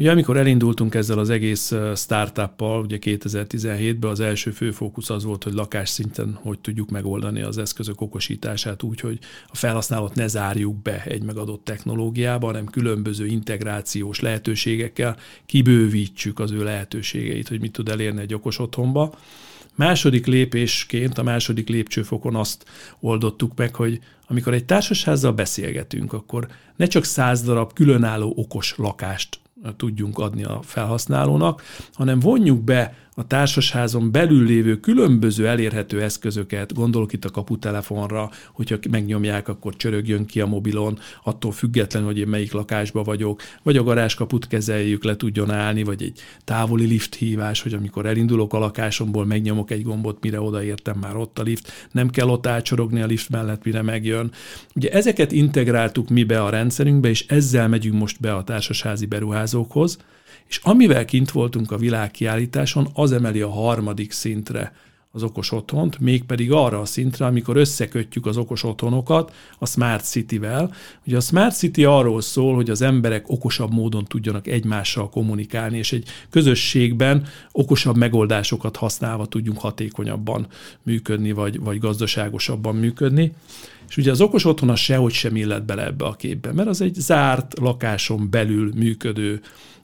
Ugye 0.00 0.10
amikor 0.10 0.36
elindultunk 0.36 0.94
ezzel 0.94 1.18
az 1.18 1.30
egész 1.30 1.72
startuppal, 1.94 2.80
ugye 2.80 2.98
2017-ben 3.00 4.10
az 4.10 4.20
első 4.20 4.50
fő 4.50 4.70
fókusz 4.70 5.10
az 5.10 5.24
volt, 5.24 5.44
hogy 5.44 5.52
lakásszinten 5.52 6.38
hogy 6.42 6.58
tudjuk 6.58 6.90
megoldani 6.90 7.42
az 7.42 7.58
eszközök 7.58 8.00
okosítását 8.00 8.82
úgy, 8.82 9.00
hogy 9.00 9.18
a 9.46 9.56
felhasználót 9.56 10.14
ne 10.14 10.26
zárjuk 10.26 10.82
be 10.82 11.02
egy 11.02 11.22
megadott 11.22 11.64
technológiába, 11.64 12.46
hanem 12.46 12.64
különböző 12.64 13.26
integrációs 13.26 14.20
lehetőségekkel 14.20 15.16
kibővítsük 15.46 16.38
az 16.38 16.50
ő 16.50 16.64
lehetőségeit, 16.64 17.48
hogy 17.48 17.60
mit 17.60 17.72
tud 17.72 17.88
elérni 17.88 18.20
egy 18.20 18.34
okos 18.34 18.58
otthonba. 18.58 19.14
Második 19.74 20.26
lépésként, 20.26 21.18
a 21.18 21.22
második 21.22 21.68
lépcsőfokon 21.68 22.36
azt 22.36 22.64
oldottuk 23.00 23.56
meg, 23.56 23.74
hogy 23.74 24.00
amikor 24.26 24.54
egy 24.54 24.64
társasházzal 24.64 25.32
beszélgetünk, 25.32 26.12
akkor 26.12 26.46
ne 26.76 26.86
csak 26.86 27.04
száz 27.04 27.42
darab 27.42 27.72
különálló 27.72 28.32
okos 28.36 28.74
lakást 28.76 29.40
tudjunk 29.76 30.18
adni 30.18 30.44
a 30.44 30.60
felhasználónak, 30.62 31.62
hanem 31.92 32.20
vonjuk 32.20 32.64
be 32.64 32.94
a 33.20 33.26
társasházon 33.26 34.10
belül 34.10 34.46
lévő 34.46 34.76
különböző 34.76 35.48
elérhető 35.48 36.02
eszközöket, 36.02 36.74
gondolok 36.74 37.12
itt 37.12 37.24
a 37.24 37.30
kaputelefonra, 37.30 38.30
hogyha 38.52 38.76
megnyomják, 38.90 39.48
akkor 39.48 39.76
csörögjön 39.76 40.26
ki 40.26 40.40
a 40.40 40.46
mobilon, 40.46 40.98
attól 41.24 41.52
függetlenül, 41.52 42.08
hogy 42.08 42.18
én 42.18 42.26
melyik 42.26 42.52
lakásban 42.52 43.02
vagyok, 43.02 43.42
vagy 43.62 43.76
a 43.76 43.82
garázskaput 43.82 44.46
kezeljük, 44.46 45.04
le 45.04 45.16
tudjon 45.16 45.50
állni, 45.50 45.82
vagy 45.82 46.02
egy 46.02 46.20
távoli 46.44 46.86
lift 46.86 47.14
hívás, 47.14 47.62
hogy 47.62 47.74
amikor 47.74 48.06
elindulok 48.06 48.54
a 48.54 48.58
lakásomból, 48.58 49.24
megnyomok 49.24 49.70
egy 49.70 49.82
gombot, 49.82 50.20
mire 50.20 50.40
odaértem, 50.40 50.98
már 51.00 51.16
ott 51.16 51.38
a 51.38 51.42
lift, 51.42 51.72
nem 51.92 52.10
kell 52.10 52.28
ott 52.28 52.46
átsorogni 52.46 53.00
a 53.00 53.06
lift 53.06 53.28
mellett, 53.28 53.64
mire 53.64 53.82
megjön. 53.82 54.30
Ugye 54.74 54.90
ezeket 54.90 55.32
integráltuk 55.32 56.08
mi 56.08 56.24
be 56.24 56.42
a 56.42 56.50
rendszerünkbe, 56.50 57.08
és 57.08 57.26
ezzel 57.26 57.68
megyünk 57.68 57.98
most 57.98 58.20
be 58.20 58.34
a 58.34 58.44
társasházi 58.44 59.06
beruházókhoz, 59.06 59.98
és 60.48 60.60
amivel 60.62 61.04
kint 61.04 61.30
voltunk 61.30 61.70
a 61.70 61.76
világkiállításon, 61.76 62.88
az 62.94 63.12
emeli 63.12 63.40
a 63.40 63.50
harmadik 63.50 64.12
szintre 64.12 64.72
az 65.12 65.22
okos 65.22 65.52
otthont, 65.52 65.98
mégpedig 65.98 66.52
arra 66.52 66.80
a 66.80 66.84
szintre, 66.84 67.26
amikor 67.26 67.56
összekötjük 67.56 68.26
az 68.26 68.36
okos 68.36 68.64
otthonokat 68.64 69.34
a 69.58 69.66
Smart 69.66 70.04
City-vel. 70.04 70.72
Ugye 71.06 71.16
a 71.16 71.20
Smart 71.20 71.56
City 71.56 71.84
arról 71.84 72.20
szól, 72.20 72.54
hogy 72.54 72.70
az 72.70 72.82
emberek 72.82 73.28
okosabb 73.28 73.72
módon 73.72 74.04
tudjanak 74.04 74.46
egymással 74.46 75.08
kommunikálni, 75.08 75.78
és 75.78 75.92
egy 75.92 76.08
közösségben 76.30 77.26
okosabb 77.52 77.96
megoldásokat 77.96 78.76
használva 78.76 79.26
tudjunk 79.26 79.58
hatékonyabban 79.58 80.46
működni, 80.82 81.32
vagy, 81.32 81.60
vagy 81.60 81.78
gazdaságosabban 81.78 82.76
működni. 82.76 83.32
És 83.88 83.96
ugye 83.96 84.10
az 84.10 84.20
okos 84.20 84.44
otthon 84.44 84.70
az 84.70 84.78
sehogy 84.78 85.12
sem 85.12 85.36
illet 85.36 85.64
bele 85.64 85.84
ebbe 85.84 86.04
a 86.04 86.12
képbe, 86.12 86.52
mert 86.52 86.68
az 86.68 86.80
egy 86.80 86.94
zárt 86.94 87.58
lakáson 87.58 88.30
belül 88.30 88.72
működő 88.74 89.40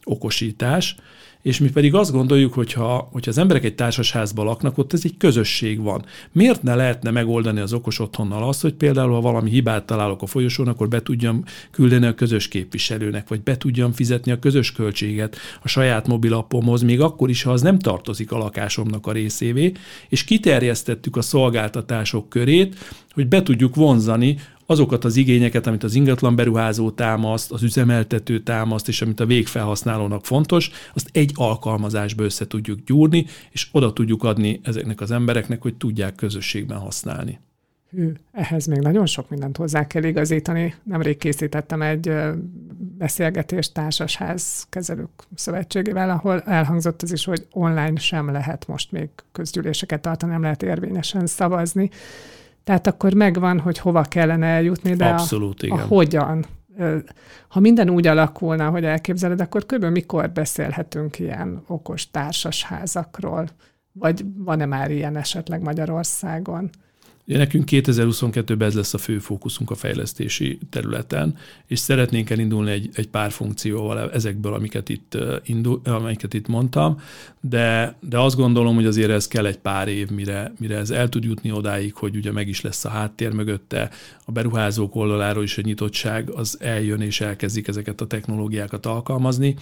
okosítás, 0.08 0.96
és 1.42 1.58
mi 1.58 1.70
pedig 1.70 1.94
azt 1.94 2.12
gondoljuk, 2.12 2.52
hogy 2.52 2.72
ha, 2.72 3.08
hogyha 3.12 3.30
az 3.30 3.38
emberek 3.38 3.64
egy 3.64 3.74
társasházban 3.74 4.44
laknak, 4.44 4.78
ott 4.78 4.92
ez 4.92 5.00
egy 5.04 5.16
közösség 5.16 5.82
van. 5.82 6.04
Miért 6.32 6.62
ne 6.62 6.74
lehetne 6.74 7.10
megoldani 7.10 7.60
az 7.60 7.72
okos 7.72 7.98
otthonnal 7.98 8.48
azt, 8.48 8.62
hogy 8.62 8.74
például, 8.74 9.12
ha 9.12 9.20
valami 9.20 9.50
hibát 9.50 9.86
találok 9.86 10.22
a 10.22 10.26
folyosón, 10.26 10.68
akkor 10.68 10.88
be 10.88 11.02
tudjam 11.02 11.42
küldeni 11.70 12.06
a 12.06 12.14
közös 12.14 12.48
képviselőnek, 12.48 13.28
vagy 13.28 13.42
be 13.42 13.56
tudjam 13.56 13.92
fizetni 13.92 14.32
a 14.32 14.38
közös 14.38 14.72
költséget 14.72 15.36
a 15.62 15.68
saját 15.68 16.06
mobilappomhoz, 16.06 16.82
még 16.82 17.00
akkor 17.00 17.30
is, 17.30 17.42
ha 17.42 17.50
az 17.50 17.62
nem 17.62 17.78
tartozik 17.78 18.32
a 18.32 18.38
lakásomnak 18.38 19.06
a 19.06 19.12
részévé, 19.12 19.72
és 20.08 20.24
kiterjesztettük 20.24 21.16
a 21.16 21.22
szolgáltatások 21.22 22.28
körét, 22.28 22.74
hogy 23.14 23.28
be 23.28 23.42
tudjuk 23.42 23.74
vonzani 23.74 24.36
azokat 24.66 25.04
az 25.04 25.16
igényeket, 25.16 25.66
amit 25.66 25.84
az 25.84 25.94
ingatlan 25.94 26.36
beruházó 26.36 26.90
támaszt, 26.90 27.52
az 27.52 27.62
üzemeltető 27.62 28.42
támaszt, 28.42 28.88
és 28.88 29.02
amit 29.02 29.20
a 29.20 29.26
végfelhasználónak 29.26 30.24
fontos, 30.24 30.70
azt 30.94 31.08
egy 31.12 31.32
alkalmazásba 31.34 32.24
össze 32.24 32.46
tudjuk 32.46 32.78
gyúrni, 32.86 33.26
és 33.50 33.68
oda 33.72 33.92
tudjuk 33.92 34.24
adni 34.24 34.60
ezeknek 34.62 35.00
az 35.00 35.10
embereknek, 35.10 35.62
hogy 35.62 35.74
tudják 35.74 36.14
közösségben 36.14 36.78
használni. 36.78 37.38
Hű, 37.90 38.12
ehhez 38.32 38.66
még 38.66 38.78
nagyon 38.78 39.06
sok 39.06 39.28
mindent 39.28 39.56
hozzá 39.56 39.86
kell 39.86 40.02
igazítani. 40.02 40.74
Nemrég 40.82 41.16
készítettem 41.16 41.82
egy 41.82 42.12
beszélgetés 42.98 43.72
társasház 43.72 44.66
kezelők 44.68 45.10
szövetségével, 45.34 46.10
ahol 46.10 46.40
elhangzott 46.40 47.02
az 47.02 47.12
is, 47.12 47.24
hogy 47.24 47.46
online 47.52 47.96
sem 47.96 48.30
lehet 48.30 48.66
most 48.66 48.92
még 48.92 49.08
közgyűléseket 49.32 50.00
tartani, 50.00 50.32
nem 50.32 50.42
lehet 50.42 50.62
érvényesen 50.62 51.26
szavazni. 51.26 51.90
Tehát 52.66 52.86
akkor 52.86 53.14
megvan, 53.14 53.60
hogy 53.60 53.78
hova 53.78 54.02
kellene 54.02 54.46
eljutni, 54.46 54.94
de 54.94 55.06
Abszolút, 55.06 55.62
a, 55.62 55.66
igen. 55.66 55.78
a 55.78 55.86
hogyan. 55.86 56.44
Ha 57.48 57.60
minden 57.60 57.90
úgy 57.90 58.06
alakulna, 58.06 58.70
hogy 58.70 58.84
elképzeled, 58.84 59.40
akkor 59.40 59.66
kb. 59.66 59.84
mikor 59.84 60.30
beszélhetünk 60.30 61.18
ilyen 61.18 61.62
okos 61.66 62.10
társasházakról? 62.10 63.48
Vagy 63.92 64.24
van-e 64.36 64.66
már 64.66 64.90
ilyen 64.90 65.16
esetleg 65.16 65.62
Magyarországon? 65.62 66.70
Nekünk 67.26 67.68
2022-ben 67.72 68.68
ez 68.68 68.74
lesz 68.74 68.94
a 68.94 68.98
fő 68.98 69.18
fókuszunk 69.18 69.70
a 69.70 69.74
fejlesztési 69.74 70.58
területen, 70.70 71.36
és 71.66 71.78
szeretnénk 71.78 72.30
elindulni 72.30 72.70
egy, 72.70 72.88
egy 72.94 73.08
pár 73.08 73.30
funkcióval 73.30 74.10
ezekből, 74.12 74.54
amiket 74.54 74.88
itt, 74.88 75.18
indul, 75.44 75.80
amiket 75.84 76.34
itt 76.34 76.46
mondtam, 76.46 77.00
de, 77.40 77.96
de 78.00 78.18
azt 78.18 78.36
gondolom, 78.36 78.74
hogy 78.74 78.86
azért 78.86 79.10
ez 79.10 79.28
kell 79.28 79.46
egy 79.46 79.58
pár 79.58 79.88
év, 79.88 80.10
mire, 80.10 80.52
mire 80.58 80.76
ez 80.76 80.90
el 80.90 81.08
tud 81.08 81.24
jutni 81.24 81.52
odáig, 81.52 81.94
hogy 81.94 82.16
ugye 82.16 82.32
meg 82.32 82.48
is 82.48 82.60
lesz 82.60 82.84
a 82.84 82.88
háttér 82.88 83.32
mögötte, 83.32 83.90
a 84.24 84.32
beruházók 84.32 84.94
oldaláról 84.94 85.42
is 85.42 85.58
egy 85.58 85.64
nyitottság, 85.64 86.30
az 86.30 86.56
eljön 86.60 87.00
és 87.00 87.20
elkezdik 87.20 87.68
ezeket 87.68 88.00
a 88.00 88.06
technológiákat 88.06 88.86
alkalmazni. 88.86 89.56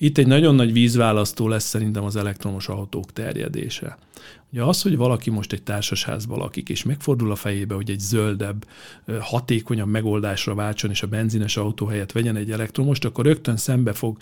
Itt 0.00 0.18
egy 0.18 0.26
nagyon 0.26 0.54
nagy 0.54 0.72
vízválasztó 0.72 1.48
lesz 1.48 1.64
szerintem 1.64 2.04
az 2.04 2.16
elektromos 2.16 2.68
autók 2.68 3.12
terjedése. 3.12 3.98
Ugye 4.52 4.62
az, 4.62 4.82
hogy 4.82 4.96
valaki 4.96 5.30
most 5.30 5.52
egy 5.52 5.62
társasházban 5.62 6.38
lakik, 6.38 6.68
és 6.68 6.82
megfordul 6.82 7.30
a 7.30 7.34
fejébe, 7.34 7.74
hogy 7.74 7.90
egy 7.90 8.00
zöldebb, 8.00 8.66
hatékonyabb 9.20 9.88
megoldásra 9.88 10.54
váltson, 10.54 10.90
és 10.90 11.02
a 11.02 11.06
benzines 11.06 11.56
autó 11.56 11.86
helyett 11.86 12.12
vegyen 12.12 12.36
egy 12.36 12.50
elektromost, 12.50 13.04
akkor 13.04 13.24
rögtön 13.24 13.56
szembe 13.56 13.92
fog 13.92 14.16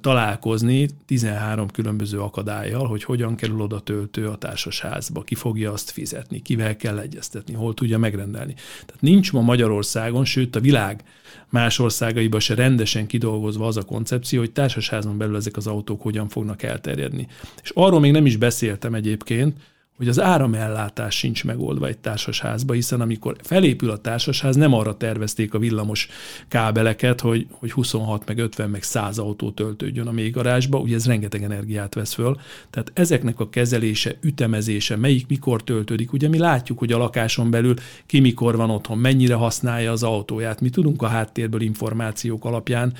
találkozni 0.00 0.88
13 1.06 1.68
különböző 1.68 2.20
akadályjal, 2.20 2.86
hogy 2.86 3.04
hogyan 3.04 3.34
kerül 3.34 3.60
oda 3.60 3.80
töltő 3.80 4.28
a 4.28 4.36
társasházba, 4.36 5.22
ki 5.22 5.34
fogja 5.34 5.72
azt 5.72 5.90
fizetni, 5.90 6.42
kivel 6.42 6.76
kell 6.76 6.98
egyeztetni, 6.98 7.54
hol 7.54 7.74
tudja 7.74 7.98
megrendelni. 7.98 8.54
Tehát 8.86 9.02
nincs 9.02 9.32
ma 9.32 9.40
Magyarországon, 9.40 10.24
sőt 10.24 10.56
a 10.56 10.60
világ 10.60 11.04
más 11.48 11.78
országaiban 11.78 12.40
se 12.40 12.54
rendesen 12.54 13.06
kidolgozva 13.06 13.66
az 13.66 13.76
a 13.76 13.82
koncepció, 13.82 14.38
hogy 14.38 14.52
társasházon 14.52 15.18
belül 15.18 15.36
ezek 15.36 15.56
az 15.56 15.66
autók 15.66 16.02
hogyan 16.02 16.28
fognak 16.28 16.62
elterjedni. 16.62 17.26
És 17.62 17.70
arról 17.74 18.00
még 18.00 18.12
nem 18.12 18.26
is 18.26 18.36
beszéltem 18.36 18.94
egyébként, 18.94 19.55
hogy 19.96 20.08
az 20.08 20.20
áramellátás 20.20 21.16
sincs 21.16 21.44
megoldva 21.44 21.86
egy 21.86 21.98
társasházba, 21.98 22.72
hiszen 22.72 23.00
amikor 23.00 23.36
felépül 23.42 23.90
a 23.90 23.96
társasház, 23.96 24.56
nem 24.56 24.72
arra 24.72 24.96
tervezték 24.96 25.54
a 25.54 25.58
villamos 25.58 26.08
kábeleket, 26.48 27.20
hogy, 27.20 27.46
hogy 27.50 27.72
26, 27.72 28.26
meg 28.26 28.38
50, 28.38 28.70
meg 28.70 28.82
100 28.82 29.18
autó 29.18 29.50
töltődjön 29.50 30.06
a 30.06 30.12
még 30.12 30.32
garázsba, 30.32 30.78
ugye 30.78 30.94
ez 30.94 31.06
rengeteg 31.06 31.42
energiát 31.42 31.94
vesz 31.94 32.14
föl. 32.14 32.36
Tehát 32.70 32.90
ezeknek 32.94 33.40
a 33.40 33.48
kezelése, 33.48 34.14
ütemezése, 34.20 34.96
melyik 34.96 35.26
mikor 35.26 35.64
töltődik, 35.64 36.12
ugye 36.12 36.28
mi 36.28 36.38
látjuk, 36.38 36.78
hogy 36.78 36.92
a 36.92 36.98
lakáson 36.98 37.50
belül 37.50 37.74
ki 38.06 38.20
mikor 38.20 38.56
van 38.56 38.70
otthon, 38.70 38.98
mennyire 38.98 39.34
használja 39.34 39.92
az 39.92 40.02
autóját, 40.02 40.60
mi 40.60 40.70
tudunk 40.70 41.02
a 41.02 41.06
háttérből 41.06 41.60
információk 41.60 42.44
alapján 42.44 42.92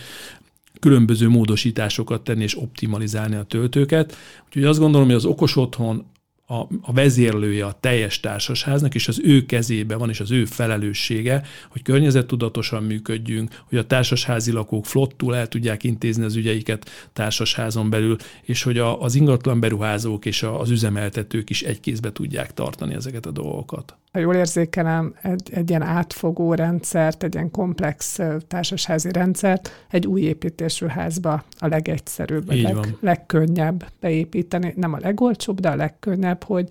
különböző 0.80 1.28
módosításokat 1.28 2.22
tenni 2.22 2.42
és 2.42 2.58
optimalizálni 2.58 3.34
a 3.34 3.42
töltőket. 3.42 4.16
Úgyhogy 4.46 4.64
azt 4.64 4.78
gondolom, 4.78 5.06
hogy 5.06 5.16
az 5.16 5.24
okos 5.24 5.56
otthon 5.56 6.04
a, 6.46 6.54
a 6.80 6.92
vezérlője 6.92 7.64
a 7.64 7.76
teljes 7.80 8.20
társasháznak, 8.20 8.94
és 8.94 9.08
az 9.08 9.20
ő 9.22 9.46
kezébe 9.46 9.96
van, 9.96 10.08
és 10.08 10.20
az 10.20 10.30
ő 10.30 10.44
felelőssége, 10.44 11.42
hogy 11.68 11.82
környezettudatosan 11.82 12.82
működjünk, 12.82 13.62
hogy 13.68 13.78
a 13.78 13.86
társasházi 13.86 14.52
lakók 14.52 14.86
flottul 14.86 15.36
el 15.36 15.48
tudják 15.48 15.84
intézni 15.84 16.24
az 16.24 16.36
ügyeiket 16.36 16.90
társasházon 17.12 17.90
belül, 17.90 18.16
és 18.42 18.62
hogy 18.62 18.78
a, 18.78 19.02
az 19.02 19.14
ingatlan 19.14 19.60
beruházók 19.60 20.24
és 20.24 20.42
a, 20.42 20.60
az 20.60 20.70
üzemeltetők 20.70 21.50
is 21.50 21.62
egy 21.62 21.80
kézbe 21.80 22.12
tudják 22.12 22.54
tartani 22.54 22.94
ezeket 22.94 23.26
a 23.26 23.30
dolgokat 23.30 23.96
ha 24.16 24.22
jól 24.22 24.34
érzékelem, 24.34 25.14
egy, 25.22 25.50
egy 25.52 25.68
ilyen 25.68 25.82
átfogó 25.82 26.54
rendszert, 26.54 27.22
egy 27.22 27.34
ilyen 27.34 27.50
komplex 27.50 28.18
társasházi 28.48 29.12
rendszert 29.12 29.86
egy 29.90 30.06
új 30.06 30.20
építésű 30.20 30.86
házba 30.86 31.44
a 31.58 31.66
legegyszerűbb, 31.66 32.48
a 32.48 32.54
leg, 32.54 32.76
legkönnyebb 33.00 33.84
beépíteni. 34.00 34.72
Nem 34.76 34.92
a 34.92 34.98
legolcsóbb, 35.00 35.60
de 35.60 35.68
a 35.68 35.76
legkönnyebb, 35.76 36.42
hogy 36.42 36.68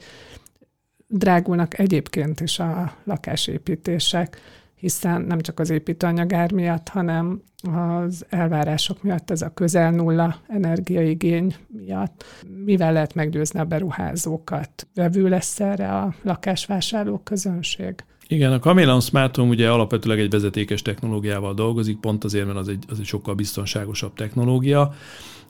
drágulnak 1.08 1.80
egyébként 1.80 2.40
is 2.40 2.60
a 2.60 2.94
lakásépítések 3.04 4.38
hiszen 4.86 5.22
nem 5.22 5.40
csak 5.40 5.60
az 5.60 5.70
építőanyagár 5.70 6.52
miatt, 6.52 6.88
hanem 6.90 7.42
az 7.72 8.26
elvárások 8.30 9.04
miatt, 9.04 9.32
ez 9.32 9.42
a 9.42 9.54
közel 9.54 9.92
nulla 9.92 10.36
energiaigény 10.48 11.56
miatt. 11.68 12.26
Mivel 12.66 12.94
lehet 12.94 13.14
meggyőzni 13.14 13.60
a 13.60 13.64
beruházókat? 13.64 14.88
Vevő 14.96 15.30
lesz 15.30 15.60
erre 15.60 15.98
a 15.98 16.14
lakásvásárló 16.24 17.22
közönség? 17.24 17.96
Igen, 18.28 18.52
a 18.52 18.60
Camelon 18.60 19.02
Smart 19.02 19.36
Home 19.36 19.50
ugye 19.50 19.70
alapvetőleg 19.70 20.20
egy 20.20 20.30
vezetékes 20.30 20.82
technológiával 20.82 21.54
dolgozik, 21.54 22.00
pont 22.00 22.24
azért, 22.24 22.46
mert 22.46 22.58
az 22.58 22.68
egy, 22.68 22.84
az 22.88 23.00
egy 23.00 23.06
sokkal 23.06 23.34
biztonságosabb 23.34 24.14
technológia. 24.14 24.94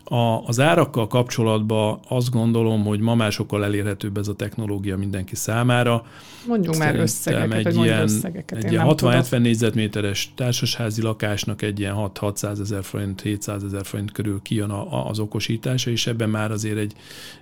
A, 0.07 0.41
az 0.45 0.59
árakkal 0.59 1.07
kapcsolatban 1.07 1.99
azt 2.07 2.29
gondolom, 2.29 2.83
hogy 2.83 2.99
ma 2.99 3.15
már 3.15 3.31
sokkal 3.31 3.63
elérhetőbb 3.63 4.17
ez 4.17 4.27
a 4.27 4.35
technológia 4.35 4.97
mindenki 4.97 5.35
számára. 5.35 6.05
Mondjunk 6.47 6.77
már 6.77 6.95
összegeket, 6.95 7.65
egy 7.65 7.75
ilyen, 7.75 8.01
összegeket. 8.01 8.63
Egy 8.63 8.71
ilyen 8.71 8.85
60-70 8.87 9.39
négyzetméteres 9.39 10.31
társasházi 10.35 11.01
lakásnak 11.01 11.61
egy 11.61 11.79
ilyen 11.79 11.95
6-600 11.97 12.59
ezer 12.59 12.83
forint, 12.83 13.21
700 13.21 13.63
ezer 13.63 13.85
forint 13.85 14.11
körül 14.11 14.39
kijön 14.41 14.69
a, 14.69 14.93
a, 14.93 15.09
az 15.09 15.19
okosítása, 15.19 15.89
és 15.89 16.07
ebben 16.07 16.29
már 16.29 16.51
azért 16.51 16.77
egy, 16.77 16.93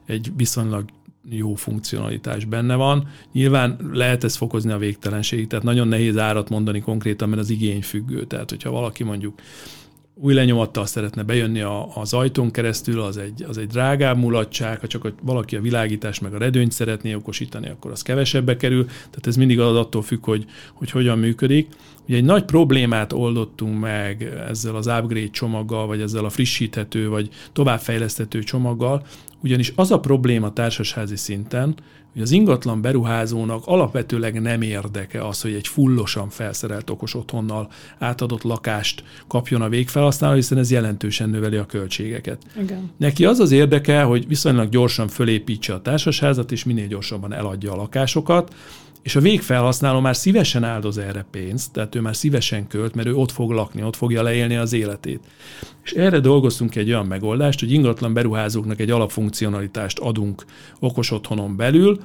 egy 0.06 0.32
viszonylag 0.36 0.86
jó 1.30 1.54
funkcionalitás 1.54 2.46
benne 2.46 2.76
van. 2.76 3.08
Nyilván 3.32 3.78
lehet 3.92 4.24
ezt 4.24 4.36
fokozni 4.36 4.72
a 4.72 4.78
végtelenségig, 4.78 5.48
tehát 5.48 5.66
nagyon 5.66 5.88
nehéz 5.88 6.18
árat 6.18 6.50
mondani 6.50 6.82
konkrétan, 6.82 7.30
mert 7.30 7.42
az 7.42 7.50
igény 7.50 7.82
függő. 7.82 8.26
Tehát, 8.26 8.50
hogyha 8.50 8.72
valaki 8.72 9.04
mondjuk 9.04 9.40
új 10.16 10.34
lenyomattal 10.34 10.86
szeretne 10.86 11.24
bejönni 11.24 11.62
a, 11.62 11.96
az 11.96 12.14
ajtón 12.14 12.52
keresztül, 12.52 13.02
az 13.02 13.18
egy, 13.18 13.44
az 13.48 13.58
egy 13.58 13.68
drágább 13.68 14.18
mulatság, 14.18 14.80
ha 14.80 14.88
csak 14.88 15.14
valaki 15.22 15.56
a 15.56 15.62
világítás 15.62 16.20
meg 16.20 16.34
a 16.34 16.38
redőnyt 16.38 16.72
szeretné 16.72 17.14
okosítani, 17.14 17.70
akkor 17.70 17.92
az 17.92 18.02
kevesebbe 18.02 18.56
kerül, 18.56 18.86
tehát 18.86 19.28
ez 19.28 19.36
mindig 19.36 19.60
az 19.60 19.76
attól 19.76 20.02
függ, 20.02 20.26
hogy, 20.26 20.46
hogy 20.74 20.92
hogyan 20.92 21.20
működik. 21.20 21.68
Ugye 22.08 22.18
egy 22.18 22.24
nagy 22.24 22.46
problémát 22.46 23.14
oldottunk 23.14 23.80
meg 23.80 24.24
ezzel 24.48 24.76
az 24.76 24.88
upgrade 24.88 25.30
csomaggal, 25.30 25.88
vagy 25.88 26.02
ezzel 26.02 26.26
a 26.26 26.30
frissíthető, 26.30 27.10
vagy 27.10 27.30
továbbfejleszthető 27.54 28.44
csomaggal, 28.44 29.06
ugyanis 29.44 29.74
az 29.76 29.92
a 29.92 30.00
probléma 30.00 30.54
társasházi 30.54 31.16
szinten, 31.16 31.76
hogy 32.14 32.22
az 32.22 32.32
ingatlan 32.32 32.82
beruházónak 32.82 33.64
alapvetőleg 33.66 34.42
nem 34.42 34.62
érdeke 34.62 35.28
az, 35.28 35.42
hogy 35.42 35.54
egy 35.54 35.68
fullosan 35.68 36.30
felszerelt 36.30 36.90
okos 36.90 37.16
otthonnal 37.16 37.70
átadott 38.00 38.44
lakást 38.44 39.04
kapjon 39.28 39.62
a 39.62 39.70
végfelhasználó, 39.70 40.36
hiszen 40.36 40.58
ez 40.58 40.72
jelentősen 40.72 41.30
növeli 41.30 41.56
a 41.56 41.66
költségeket. 41.66 42.42
Igen. 42.62 42.92
Neki 42.98 43.26
az 43.26 43.40
az 43.40 43.52
érdeke, 43.52 44.04
hogy 44.04 44.28
viszonylag 44.28 44.70
gyorsan 44.70 45.08
fölépítse 45.08 45.74
a 45.74 45.82
társasházat, 45.82 46.52
és 46.52 46.64
minél 46.64 46.88
gyorsabban 46.88 47.34
eladja 47.34 47.72
a 47.72 47.76
lakásokat, 47.76 48.54
és 49.04 49.16
a 49.16 49.20
végfelhasználó 49.20 50.00
már 50.00 50.16
szívesen 50.16 50.64
áldoz 50.64 50.98
erre 50.98 51.26
pénzt, 51.32 51.72
tehát 51.72 51.96
ő 51.96 52.02
már 52.02 52.16
szívesen 52.16 52.68
költ, 52.68 52.96
mert 52.96 53.08
ő 53.08 53.16
ott 53.16 53.32
fog 53.32 53.52
lakni, 53.52 53.84
ott 53.84 53.96
fogja 53.96 54.24
leélni 54.24 54.56
az 54.56 54.74
életét. 54.74 55.20
És 55.84 55.92
erre 55.92 56.20
dolgoztunk 56.20 56.76
egy 56.76 56.90
olyan 56.90 57.06
megoldást, 57.06 57.60
hogy 57.60 57.72
ingatlan 57.72 58.14
beruházóknak 58.14 58.80
egy 58.80 58.90
alapfunkcionalitást 58.90 60.00
adunk 60.00 60.46
okos 60.80 61.12
otthonon 61.12 61.56
belül, 61.56 62.00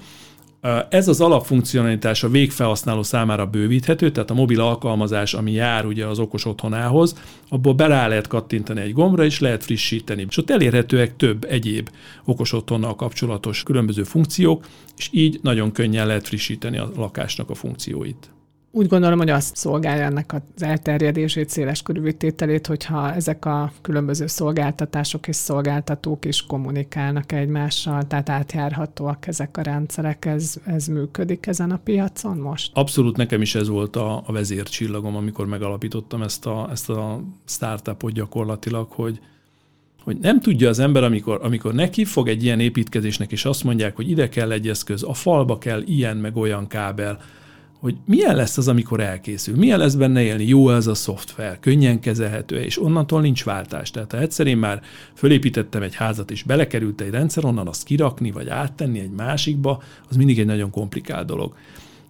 ez 0.89 1.09
az 1.09 1.21
alapfunkcionalitás 1.21 2.23
a 2.23 2.29
végfelhasználó 2.29 3.03
számára 3.03 3.47
bővíthető, 3.47 4.11
tehát 4.11 4.31
a 4.31 4.35
mobil 4.35 4.61
alkalmazás, 4.61 5.35
ami 5.35 5.53
jár 5.53 5.87
ugye 5.87 6.07
az 6.07 6.19
okos 6.19 6.45
otthonához, 6.45 7.15
abból 7.49 7.75
bele 7.75 8.07
lehet 8.07 8.27
kattintani 8.27 8.81
egy 8.81 8.93
gombra, 8.93 9.25
és 9.25 9.41
lehet 9.41 9.65
frissíteni. 9.65 10.27
És 10.29 10.37
ott 10.37 10.51
elérhetőek 10.51 11.17
több 11.17 11.45
egyéb 11.45 11.91
okos 12.25 12.53
otthonnal 12.53 12.95
kapcsolatos 12.95 13.63
különböző 13.63 14.03
funkciók, 14.03 14.67
és 14.97 15.09
így 15.13 15.39
nagyon 15.43 15.73
könnyen 15.73 16.07
lehet 16.07 16.27
frissíteni 16.27 16.79
a 16.79 16.91
lakásnak 16.97 17.51
a 17.51 17.55
funkcióit. 17.55 18.31
Úgy 18.71 18.87
gondolom, 18.87 19.19
hogy 19.19 19.31
azt 19.31 19.57
szolgálja 19.57 20.05
ennek 20.05 20.33
az 20.33 20.63
elterjedését, 20.63 21.49
széles 21.49 21.83
körülvítételét, 21.83 22.67
hogyha 22.67 23.15
ezek 23.15 23.45
a 23.45 23.73
különböző 23.81 24.27
szolgáltatások 24.27 25.29
és 25.29 25.37
szolgáltatók 25.37 26.25
is 26.25 26.47
kommunikálnak 26.47 27.33
egymással, 27.33 28.07
tehát 28.07 28.29
átjárhatóak 28.29 29.27
ezek 29.27 29.57
a 29.57 29.63
rendszerek, 29.63 30.25
ez, 30.25 30.55
ez 30.65 30.87
működik 30.87 31.47
ezen 31.47 31.71
a 31.71 31.81
piacon 31.85 32.37
most? 32.37 32.71
Abszolút 32.75 33.17
nekem 33.17 33.41
is 33.41 33.55
ez 33.55 33.69
volt 33.69 33.97
a, 33.97 34.23
a 34.27 34.33
vezércsillagom, 34.33 35.17
amikor 35.17 35.47
megalapítottam 35.47 36.23
ezt 36.23 36.47
a, 36.47 36.69
ezt 36.71 36.91
a 36.91 37.23
startupot 37.45 38.13
gyakorlatilag, 38.13 38.91
hogy, 38.91 39.21
hogy 40.03 40.19
nem 40.19 40.41
tudja 40.41 40.69
az 40.69 40.79
ember, 40.79 41.05
amikor, 41.05 41.39
amikor 41.43 41.75
neki 41.75 42.05
fog 42.05 42.29
egy 42.29 42.45
ilyen 42.45 42.61
építkezésnek, 42.61 43.33
és 43.33 43.45
azt 43.45 43.65
mondják, 43.65 43.97
hogy 43.97 44.11
ide 44.11 44.29
kell 44.29 44.53
egy 44.53 44.69
eszköz, 44.69 45.03
a 45.03 45.15
falba 45.15 45.59
kell 45.59 45.83
ilyen 45.85 46.17
meg 46.17 46.37
olyan 46.37 46.67
kábel, 46.67 47.21
hogy 47.81 47.97
milyen 48.05 48.37
lesz 48.37 48.59
az, 48.59 48.69
amikor 48.69 49.01
elkészül, 49.01 49.57
milyen 49.57 49.79
lesz 49.79 49.95
benne 49.95 50.23
élni, 50.23 50.47
jó 50.47 50.71
ez 50.71 50.87
a 50.87 50.95
szoftver, 50.95 51.61
könnyen 51.61 52.01
kezelhető, 52.01 52.61
és 52.61 52.83
onnantól 52.83 53.21
nincs 53.21 53.45
váltás. 53.45 53.91
Tehát 53.91 54.13
ha 54.13 54.19
egyszer 54.19 54.47
én 54.47 54.57
már 54.57 54.83
fölépítettem 55.15 55.83
egy 55.83 55.95
házat, 55.95 56.31
és 56.31 56.43
belekerült 56.43 57.01
egy 57.01 57.11
rendszer, 57.11 57.45
onnan 57.45 57.67
azt 57.67 57.85
kirakni, 57.85 58.31
vagy 58.31 58.49
áttenni 58.49 58.99
egy 58.99 59.11
másikba, 59.11 59.83
az 60.09 60.17
mindig 60.17 60.39
egy 60.39 60.47
nagyon 60.47 60.71
komplikált 60.71 61.27
dolog. 61.27 61.55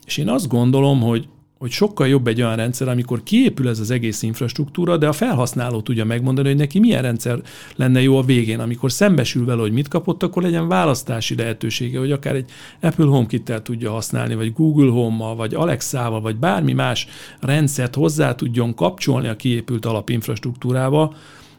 És 0.07 0.17
én 0.17 0.29
azt 0.29 0.49
gondolom, 0.49 1.01
hogy 1.01 1.29
hogy 1.59 1.71
sokkal 1.71 2.09
jobb 2.09 2.27
egy 2.27 2.43
olyan 2.43 2.57
rendszer, 2.57 2.89
amikor 2.89 3.23
kiépül 3.23 3.69
ez 3.69 3.79
az 3.79 3.91
egész 3.91 4.23
infrastruktúra, 4.23 4.97
de 4.97 5.09
a 5.09 5.13
felhasználó 5.13 5.81
tudja 5.81 6.05
megmondani, 6.05 6.49
hogy 6.49 6.57
neki 6.57 6.79
milyen 6.79 7.03
rendszer 7.03 7.41
lenne 7.77 8.03
jó 8.03 8.19
a 8.19 8.23
végén. 8.23 8.61
Amikor 8.61 8.93
szembesül 8.93 9.45
vele, 9.45 9.61
hogy 9.61 9.73
mit 9.73 9.89
kapott, 9.89 10.23
akkor 10.23 10.43
legyen 10.43 10.69
választási 10.69 11.35
lehetősége, 11.35 11.99
hogy 11.99 12.13
akár 12.13 12.35
egy 12.35 12.51
Apple 12.81 13.07
HomeKit-tel 13.07 13.63
tudja 13.63 13.91
használni, 13.91 14.35
vagy 14.35 14.53
Google 14.53 14.91
Home-mal, 14.91 15.37
vagy 15.37 15.55
Alexa-val, 15.55 16.21
vagy 16.21 16.37
bármi 16.37 16.73
más 16.73 17.07
rendszert 17.41 17.95
hozzá 17.95 18.35
tudjon 18.35 18.75
kapcsolni 18.75 19.29
a 19.29 19.37
kiépült 19.37 19.85
alapinfrastruktúrával, 19.87 21.15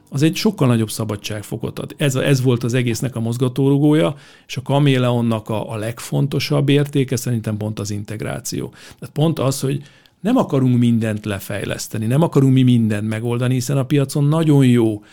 az 0.09 0.21
egy 0.21 0.35
sokkal 0.35 0.67
nagyobb 0.67 0.89
szabadságfokot 0.89 1.79
ad. 1.79 1.95
Ez, 1.97 2.15
ez 2.15 2.41
volt 2.41 2.63
az 2.63 2.73
egésznek 2.73 3.15
a 3.15 3.19
mozgatórugója, 3.19 4.15
és 4.47 4.57
a 4.57 4.61
kaméleonnak 4.61 5.49
a, 5.49 5.71
a 5.71 5.75
legfontosabb 5.75 6.69
értéke 6.69 7.15
szerintem 7.15 7.57
pont 7.57 7.79
az 7.79 7.91
integráció. 7.91 8.69
Tehát 8.69 9.13
pont 9.13 9.39
az, 9.39 9.59
hogy 9.59 9.83
nem 10.19 10.37
akarunk 10.37 10.77
mindent 10.77 11.25
lefejleszteni, 11.25 12.05
nem 12.05 12.21
akarunk 12.21 12.53
mi 12.53 12.63
mindent 12.63 13.07
megoldani, 13.07 13.53
hiszen 13.53 13.77
a 13.77 13.83
piacon 13.83 14.23
nagyon 14.23 14.65
jó 14.65 15.03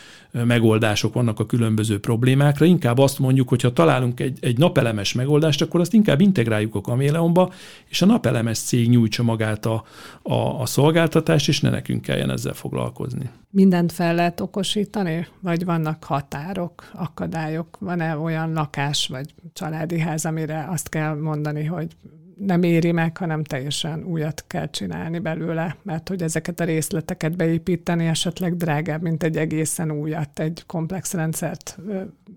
megoldások 0.45 1.15
vannak 1.15 1.41
a 1.41 1.47
különböző 1.47 2.01
problémákra. 2.01 2.65
Inkább 2.65 2.99
azt 2.99 3.19
mondjuk, 3.19 3.49
hogy 3.49 3.63
ha 3.63 3.73
találunk 3.73 4.21
egy, 4.21 4.39
egy 4.41 4.59
napelemes 4.59 5.13
megoldást, 5.13 5.63
akkor 5.63 5.81
azt 5.81 5.93
inkább 5.93 6.21
integráljuk 6.21 6.75
a 6.75 6.81
kaméleonba, 6.81 7.53
és 7.89 8.03
a 8.03 8.07
napelemes 8.07 8.59
cég 8.59 8.89
nyújtsa 8.89 9.23
magát 9.23 9.67
a, 9.67 9.85
a, 10.23 10.61
a 10.61 10.67
szolgáltatást, 10.67 11.49
és 11.49 11.61
ne 11.61 11.71
nekünk 11.71 12.03
kelljen 12.03 12.31
ezzel 12.31 12.55
foglalkozni. 12.55 13.31
Mindent 13.51 13.93
fel 13.93 14.15
lehet 14.15 14.41
okosítani, 14.41 15.27
vagy 15.41 15.65
vannak 15.65 16.05
határok, 16.05 16.91
akadályok? 16.95 17.77
Van-e 17.81 18.17
olyan 18.17 18.53
lakás 18.53 19.09
vagy 19.09 19.35
családi 19.53 19.99
ház, 19.99 20.25
amire 20.25 20.67
azt 20.71 20.89
kell 20.89 21.15
mondani, 21.15 21.65
hogy 21.65 21.89
nem 22.37 22.63
éri 22.63 22.93
meg, 22.93 23.17
hanem 23.17 23.45
teljesen 23.45 24.05
újat 24.05 24.45
kell 24.47 24.71
csinálni 24.71 25.19
belőle, 25.19 25.77
mert 25.83 26.09
hogy 26.09 26.23
ezeket 26.23 26.61
a 26.61 26.65
részleteket 26.65 27.37
beépíteni 27.37 28.07
esetleg 28.07 28.57
drágább, 28.57 29.03
mint 29.03 29.23
egy 29.23 29.37
egészen 29.37 29.91
újat, 29.91 30.39
egy 30.39 30.63
komplex 30.67 31.13
rendszert 31.13 31.79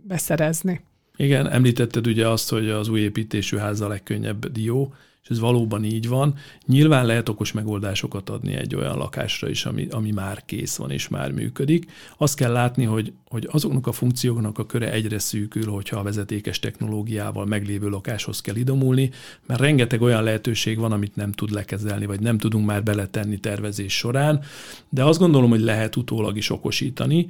beszerezni. 0.08 0.82
Igen, 1.16 1.50
említetted 1.50 2.08
ugye 2.08 2.28
azt, 2.28 2.50
hogy 2.50 2.70
az 2.70 2.90
új 2.90 3.00
építésű 3.00 3.58
ház 3.58 3.82
a 3.82 3.88
legkönnyebb 3.88 4.52
dió, 4.52 4.94
és 5.30 5.36
ez 5.36 5.40
valóban 5.40 5.84
így 5.84 6.08
van. 6.08 6.34
Nyilván 6.66 7.06
lehet 7.06 7.30
okos 7.30 7.52
megoldásokat 7.52 8.30
adni 8.30 8.54
egy 8.54 8.76
olyan 8.76 8.98
lakásra 8.98 9.50
is, 9.50 9.66
ami, 9.66 9.88
ami 9.90 10.12
már 10.12 10.46
kész 10.46 10.76
van 10.76 10.92
és 10.92 11.08
már 11.08 11.32
működik. 11.32 11.92
Azt 12.18 12.36
kell 12.36 12.52
látni, 12.52 12.84
hogy, 12.84 13.14
hogy 13.30 13.48
azoknak 13.52 13.88
a 13.88 13.92
funkcióknak 13.92 14.58
a 14.58 14.66
köre 14.66 14.92
egyre 14.92 15.20
szűkül, 15.20 15.66
hogyha 15.66 16.00
a 16.00 16.04
vezetékes 16.04 16.60
technológiával 16.60 17.46
meglévő 17.46 17.90
lakáshoz 17.90 18.42
kell 18.42 18.56
idomulni, 18.56 19.10
mert 19.46 19.60
rengeteg 19.60 20.02
olyan 20.02 20.24
lehetőség 20.24 20.78
van, 20.78 20.92
amit 20.92 21.16
nem 21.16 21.32
tud 21.32 21.52
lekezelni, 21.52 22.06
vagy 22.06 22.20
nem 22.20 22.38
tudunk 22.38 22.66
már 22.66 22.84
beletenni 22.84 23.40
tervezés 23.40 23.98
során, 23.98 24.42
de 24.90 25.04
azt 25.04 25.20
gondolom, 25.20 25.50
hogy 25.50 25.62
lehet 25.62 25.96
utólag 25.96 26.38
is 26.38 26.50
okosítani, 26.50 27.28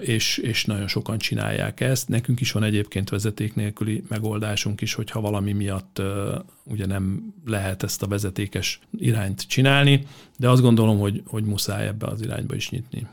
és, 0.00 0.38
és 0.38 0.64
nagyon 0.64 0.88
sokan 0.88 1.18
csinálják 1.18 1.80
ezt. 1.80 2.08
Nekünk 2.08 2.40
is 2.40 2.52
van 2.52 2.62
egyébként 2.62 3.08
vezeték 3.08 3.54
nélküli 3.54 4.02
megoldásunk 4.08 4.80
is, 4.80 4.94
hogyha 4.94 5.20
valami 5.20 5.52
miatt 5.52 6.02
ugye 6.64 6.86
nem 6.86 7.15
lehet 7.44 7.82
ezt 7.82 8.02
a 8.02 8.06
vezetékes 8.06 8.80
irányt 8.98 9.46
csinálni, 9.48 10.06
de 10.38 10.48
azt 10.48 10.62
gondolom, 10.62 10.98
hogy, 10.98 11.22
hogy 11.26 11.44
muszáj 11.44 11.86
ebbe 11.86 12.06
az 12.06 12.22
irányba 12.22 12.54
is 12.54 12.70
nyitni. 12.70 13.06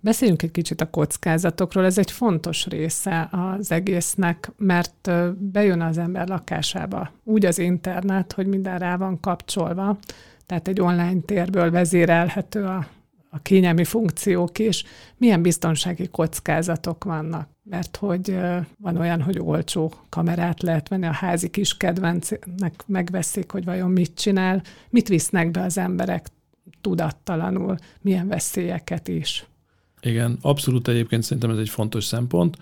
Beszéljünk 0.00 0.42
egy 0.42 0.50
kicsit 0.50 0.80
a 0.80 0.90
kockázatokról. 0.90 1.84
Ez 1.84 1.98
egy 1.98 2.10
fontos 2.10 2.66
része 2.66 3.28
az 3.30 3.72
egésznek, 3.72 4.52
mert 4.56 5.10
bejön 5.38 5.80
az 5.80 5.98
ember 5.98 6.28
lakásába 6.28 7.10
úgy 7.24 7.44
az 7.46 7.58
internet, 7.58 8.32
hogy 8.32 8.46
minden 8.46 8.78
rá 8.78 8.96
van 8.96 9.20
kapcsolva, 9.20 9.98
tehát 10.46 10.68
egy 10.68 10.80
online 10.80 11.20
térből 11.20 11.70
vezérelhető 11.70 12.64
a, 12.64 12.86
a 13.34 13.38
kényelmi 13.42 13.84
funkciók 13.84 14.58
is. 14.58 14.84
Milyen 15.16 15.42
biztonsági 15.42 16.08
kockázatok 16.08 17.04
vannak? 17.04 17.50
mert 17.64 17.96
hogy 17.96 18.36
van 18.78 18.96
olyan, 18.96 19.22
hogy 19.22 19.38
olcsó 19.38 19.92
kamerát 20.08 20.62
lehet 20.62 20.88
venni, 20.88 21.06
a 21.06 21.12
házi 21.12 21.50
kis 21.50 21.76
kedvencnek 21.76 22.84
megveszik, 22.86 23.50
hogy 23.50 23.64
vajon 23.64 23.90
mit 23.90 24.14
csinál, 24.14 24.62
mit 24.90 25.08
visznek 25.08 25.50
be 25.50 25.62
az 25.62 25.78
emberek 25.78 26.26
tudattalanul, 26.80 27.76
milyen 28.00 28.28
veszélyeket 28.28 29.08
is. 29.08 29.44
Igen, 30.00 30.38
abszolút 30.40 30.88
egyébként 30.88 31.22
szerintem 31.22 31.50
ez 31.50 31.58
egy 31.58 31.68
fontos 31.68 32.04
szempont. 32.04 32.56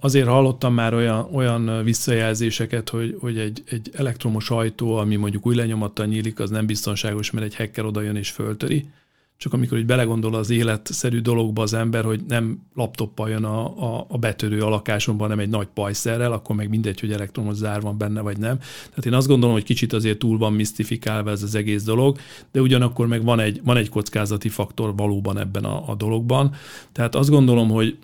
Azért 0.00 0.28
hallottam 0.28 0.74
már 0.74 0.94
olyan, 0.94 1.28
olyan 1.32 1.84
visszajelzéseket, 1.84 2.88
hogy, 2.88 3.16
hogy 3.20 3.38
egy, 3.38 3.62
egy 3.66 3.90
elektromos 3.94 4.50
ajtó, 4.50 4.96
ami 4.96 5.16
mondjuk 5.16 5.46
új 5.46 5.54
lenyomattal 5.54 6.06
nyílik, 6.06 6.38
az 6.38 6.50
nem 6.50 6.66
biztonságos, 6.66 7.30
mert 7.30 7.46
egy 7.46 7.56
hacker 7.56 7.84
oda 7.84 8.00
jön 8.00 8.16
és 8.16 8.30
föltöri 8.30 8.86
csak 9.36 9.52
amikor 9.52 9.78
így 9.78 9.86
belegondol 9.86 10.34
az 10.34 10.50
életszerű 10.50 11.20
dologba 11.20 11.62
az 11.62 11.74
ember, 11.74 12.04
hogy 12.04 12.20
nem 12.28 12.58
laptoppal 12.74 13.28
jön 13.28 13.44
a, 13.44 13.64
a, 13.96 14.06
a 14.08 14.18
betörő 14.18 14.60
a 14.60 14.68
lakásomban, 14.68 15.28
nem 15.28 15.38
egy 15.38 15.48
nagy 15.48 15.68
pajszerrel, 15.74 16.32
akkor 16.32 16.56
meg 16.56 16.68
mindegy, 16.68 17.00
hogy 17.00 17.12
elektromos 17.12 17.54
zár 17.54 17.80
van 17.80 17.98
benne, 17.98 18.20
vagy 18.20 18.38
nem. 18.38 18.58
Tehát 18.58 19.06
én 19.06 19.14
azt 19.14 19.26
gondolom, 19.26 19.54
hogy 19.54 19.64
kicsit 19.64 19.92
azért 19.92 20.18
túl 20.18 20.38
van 20.38 20.52
misztifikálva 20.52 21.30
ez 21.30 21.42
az 21.42 21.54
egész 21.54 21.82
dolog, 21.82 22.18
de 22.52 22.60
ugyanakkor 22.60 23.06
meg 23.06 23.24
van 23.24 23.40
egy, 23.40 23.60
van 23.64 23.76
egy 23.76 23.88
kockázati 23.88 24.48
faktor 24.48 24.96
valóban 24.96 25.38
ebben 25.38 25.64
a, 25.64 25.88
a 25.90 25.94
dologban. 25.94 26.54
Tehát 26.92 27.14
azt 27.14 27.30
gondolom, 27.30 27.68
hogy 27.68 27.96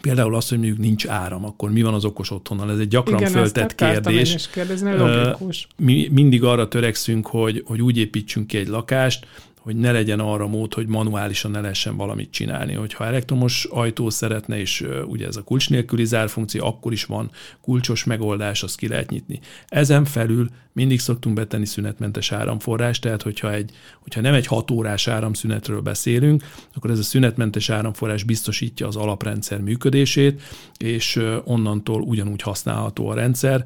Például 0.00 0.34
az, 0.34 0.48
hogy 0.48 0.58
mondjuk 0.58 0.78
nincs 0.78 1.06
áram, 1.06 1.44
akkor 1.44 1.70
mi 1.70 1.82
van 1.82 1.94
az 1.94 2.04
okos 2.04 2.30
otthonnal? 2.30 2.70
Ez 2.70 2.78
egy 2.78 2.88
gyakran 2.88 3.18
Igen, 3.18 3.32
föltett 3.32 3.74
kérdés. 3.74 4.34
Is 4.34 4.48
kérdezni, 4.48 4.96
logikus. 4.96 5.66
Mi 5.76 6.08
mindig 6.10 6.44
arra 6.44 6.68
törekszünk, 6.68 7.26
hogy, 7.26 7.62
hogy 7.66 7.82
úgy 7.82 7.96
építsünk 7.96 8.46
ki 8.46 8.56
egy 8.56 8.68
lakást, 8.68 9.26
hogy 9.68 9.76
ne 9.76 9.92
legyen 9.92 10.20
arra 10.20 10.46
mód, 10.46 10.74
hogy 10.74 10.86
manuálisan 10.86 11.50
ne 11.50 11.60
lehessen 11.60 11.96
valamit 11.96 12.30
csinálni. 12.30 12.74
Hogyha 12.74 13.04
elektromos 13.04 13.64
ajtó 13.64 14.10
szeretne, 14.10 14.58
és 14.58 14.86
ugye 15.06 15.26
ez 15.26 15.36
a 15.36 15.42
kulcs 15.42 15.70
nélküli 15.70 16.04
zárfunkció, 16.04 16.66
akkor 16.66 16.92
is 16.92 17.04
van 17.04 17.30
kulcsos 17.60 18.04
megoldás, 18.04 18.62
azt 18.62 18.76
ki 18.76 18.88
lehet 18.88 19.10
nyitni. 19.10 19.40
Ezen 19.66 20.04
felül 20.04 20.48
mindig 20.72 21.00
szoktunk 21.00 21.34
betenni 21.34 21.66
szünetmentes 21.66 22.32
áramforrást, 22.32 23.02
tehát 23.02 23.22
hogyha, 23.22 23.52
egy, 23.52 23.70
hogyha 24.00 24.20
nem 24.20 24.34
egy 24.34 24.46
hat 24.46 24.70
órás 24.70 25.08
áramszünetről 25.08 25.80
beszélünk, 25.80 26.44
akkor 26.74 26.90
ez 26.90 26.98
a 26.98 27.02
szünetmentes 27.02 27.70
áramforrás 27.70 28.22
biztosítja 28.22 28.86
az 28.86 28.96
alaprendszer 28.96 29.60
működését, 29.60 30.42
és 30.78 31.22
onnantól 31.44 32.02
ugyanúgy 32.02 32.42
használható 32.42 33.08
a 33.08 33.14
rendszer, 33.14 33.64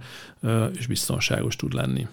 és 0.78 0.86
biztonságos 0.86 1.56
tud 1.56 1.72
lenni. 1.72 2.06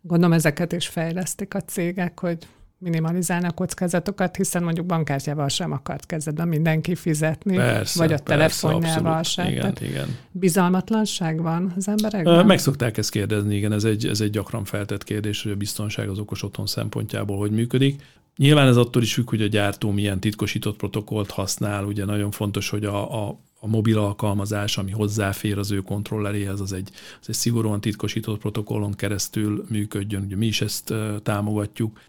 Gondolom 0.00 0.32
ezeket 0.32 0.72
is 0.72 0.86
fejlesztik 0.86 1.54
a 1.54 1.60
cégek, 1.60 2.20
hogy 2.20 2.38
minimalizálni 2.78 3.46
a 3.46 3.50
kockázatokat, 3.50 4.36
hiszen 4.36 4.62
mondjuk 4.62 4.86
bankkártyával 4.86 5.48
sem 5.48 5.72
akart 5.72 6.06
kezdetben 6.06 6.48
mindenki 6.48 6.94
fizetni, 6.94 7.56
persze, 7.56 7.98
vagy 7.98 8.12
a 8.12 8.18
telefonjával 8.18 9.22
sem. 9.22 9.46
Igen, 9.46 9.60
Tehát 9.60 9.80
igen. 9.80 10.16
Bizalmatlanság 10.30 11.42
van 11.42 11.72
az 11.76 11.88
emberekben? 11.88 12.46
Meg 12.46 12.58
szokták 12.58 12.96
ezt 12.96 13.10
kérdezni, 13.10 13.56
igen, 13.56 13.72
ez 13.72 13.84
egy, 13.84 14.06
ez 14.06 14.20
egy 14.20 14.30
gyakran 14.30 14.64
feltett 14.64 15.04
kérdés, 15.04 15.42
hogy 15.42 15.52
a 15.52 15.56
biztonság 15.56 16.08
az 16.08 16.18
okos 16.18 16.42
otthon 16.42 16.66
szempontjából 16.66 17.38
hogy 17.38 17.50
működik. 17.50 18.02
Nyilván 18.36 18.68
ez 18.68 18.76
attól 18.76 19.02
is 19.02 19.14
függ, 19.14 19.28
hogy 19.28 19.42
a 19.42 19.46
gyártó 19.46 19.90
milyen 19.90 20.20
titkosított 20.20 20.76
protokollt 20.76 21.30
használ. 21.30 21.84
Ugye 21.84 22.04
nagyon 22.04 22.30
fontos, 22.30 22.68
hogy 22.68 22.84
a, 22.84 23.26
a, 23.26 23.38
a 23.60 23.66
mobil 23.66 23.98
alkalmazás, 23.98 24.78
ami 24.78 24.90
hozzáfér 24.90 25.58
az 25.58 25.70
ő 25.70 25.80
kontrolleréhez, 25.80 26.60
az 26.60 26.72
egy, 26.72 26.90
az 27.20 27.28
egy 27.28 27.34
szigorúan 27.34 27.80
titkosított 27.80 28.38
protokollon 28.38 28.94
keresztül 28.94 29.64
működjön. 29.68 30.22
Ugye 30.22 30.36
mi 30.36 30.46
is 30.46 30.60
ezt 30.60 30.94
támogatjuk 31.22 32.00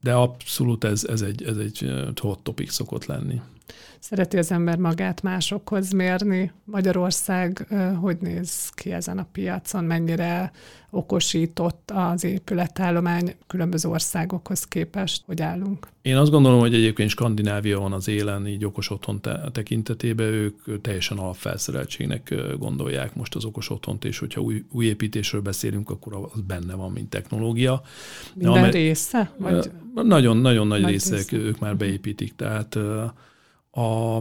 de 0.00 0.14
abszolút 0.14 0.84
ez, 0.84 1.04
ez, 1.04 1.22
egy, 1.22 1.42
ez 1.42 1.56
egy 1.56 1.90
hot 2.20 2.38
topic 2.42 2.72
szokott 2.72 3.04
lenni. 3.04 3.40
Szereti 3.98 4.38
az 4.38 4.52
ember 4.52 4.76
magát 4.76 5.22
másokhoz 5.22 5.90
mérni. 5.90 6.52
Magyarország 6.64 7.66
hogy 8.00 8.16
néz 8.20 8.70
ki 8.70 8.92
ezen 8.92 9.18
a 9.18 9.26
piacon? 9.32 9.84
Mennyire 9.84 10.52
okosított 10.90 11.90
az 11.94 12.24
épületállomány 12.24 13.34
különböző 13.46 13.88
országokhoz 13.88 14.64
képest? 14.64 15.22
Hogy 15.26 15.42
állunk? 15.42 15.88
Én 16.02 16.16
azt 16.16 16.30
gondolom, 16.30 16.58
hogy 16.58 16.74
egyébként 16.74 17.10
Skandinávia 17.10 17.80
van 17.80 17.92
az 17.92 18.08
élen, 18.08 18.46
így 18.46 18.64
okos 18.64 18.90
otthon 18.90 19.20
te- 19.20 19.50
tekintetében 19.52 20.26
ők 20.26 20.80
teljesen 20.80 21.18
alapfelszereltségnek 21.18 22.34
gondolják 22.58 23.14
most 23.14 23.34
az 23.34 23.44
okos 23.44 23.70
otthont, 23.70 24.04
és 24.04 24.18
hogyha 24.18 24.40
új, 24.40 24.64
új 24.70 24.86
építésről 24.86 25.40
beszélünk, 25.40 25.90
akkor 25.90 26.28
az 26.32 26.40
benne 26.40 26.74
van, 26.74 26.92
mint 26.92 27.10
technológia. 27.10 27.82
Minden 28.34 28.56
amely, 28.56 28.70
része? 28.70 29.32
Vagy? 29.36 29.70
Nagyon, 29.94 30.36
nagyon 30.36 30.66
nagy, 30.66 30.80
nagy 30.80 30.90
része 30.90 31.36
ők 31.36 31.58
már 31.58 31.76
beépítik, 31.76 32.36
tehát 32.36 32.78
a, 33.70 34.18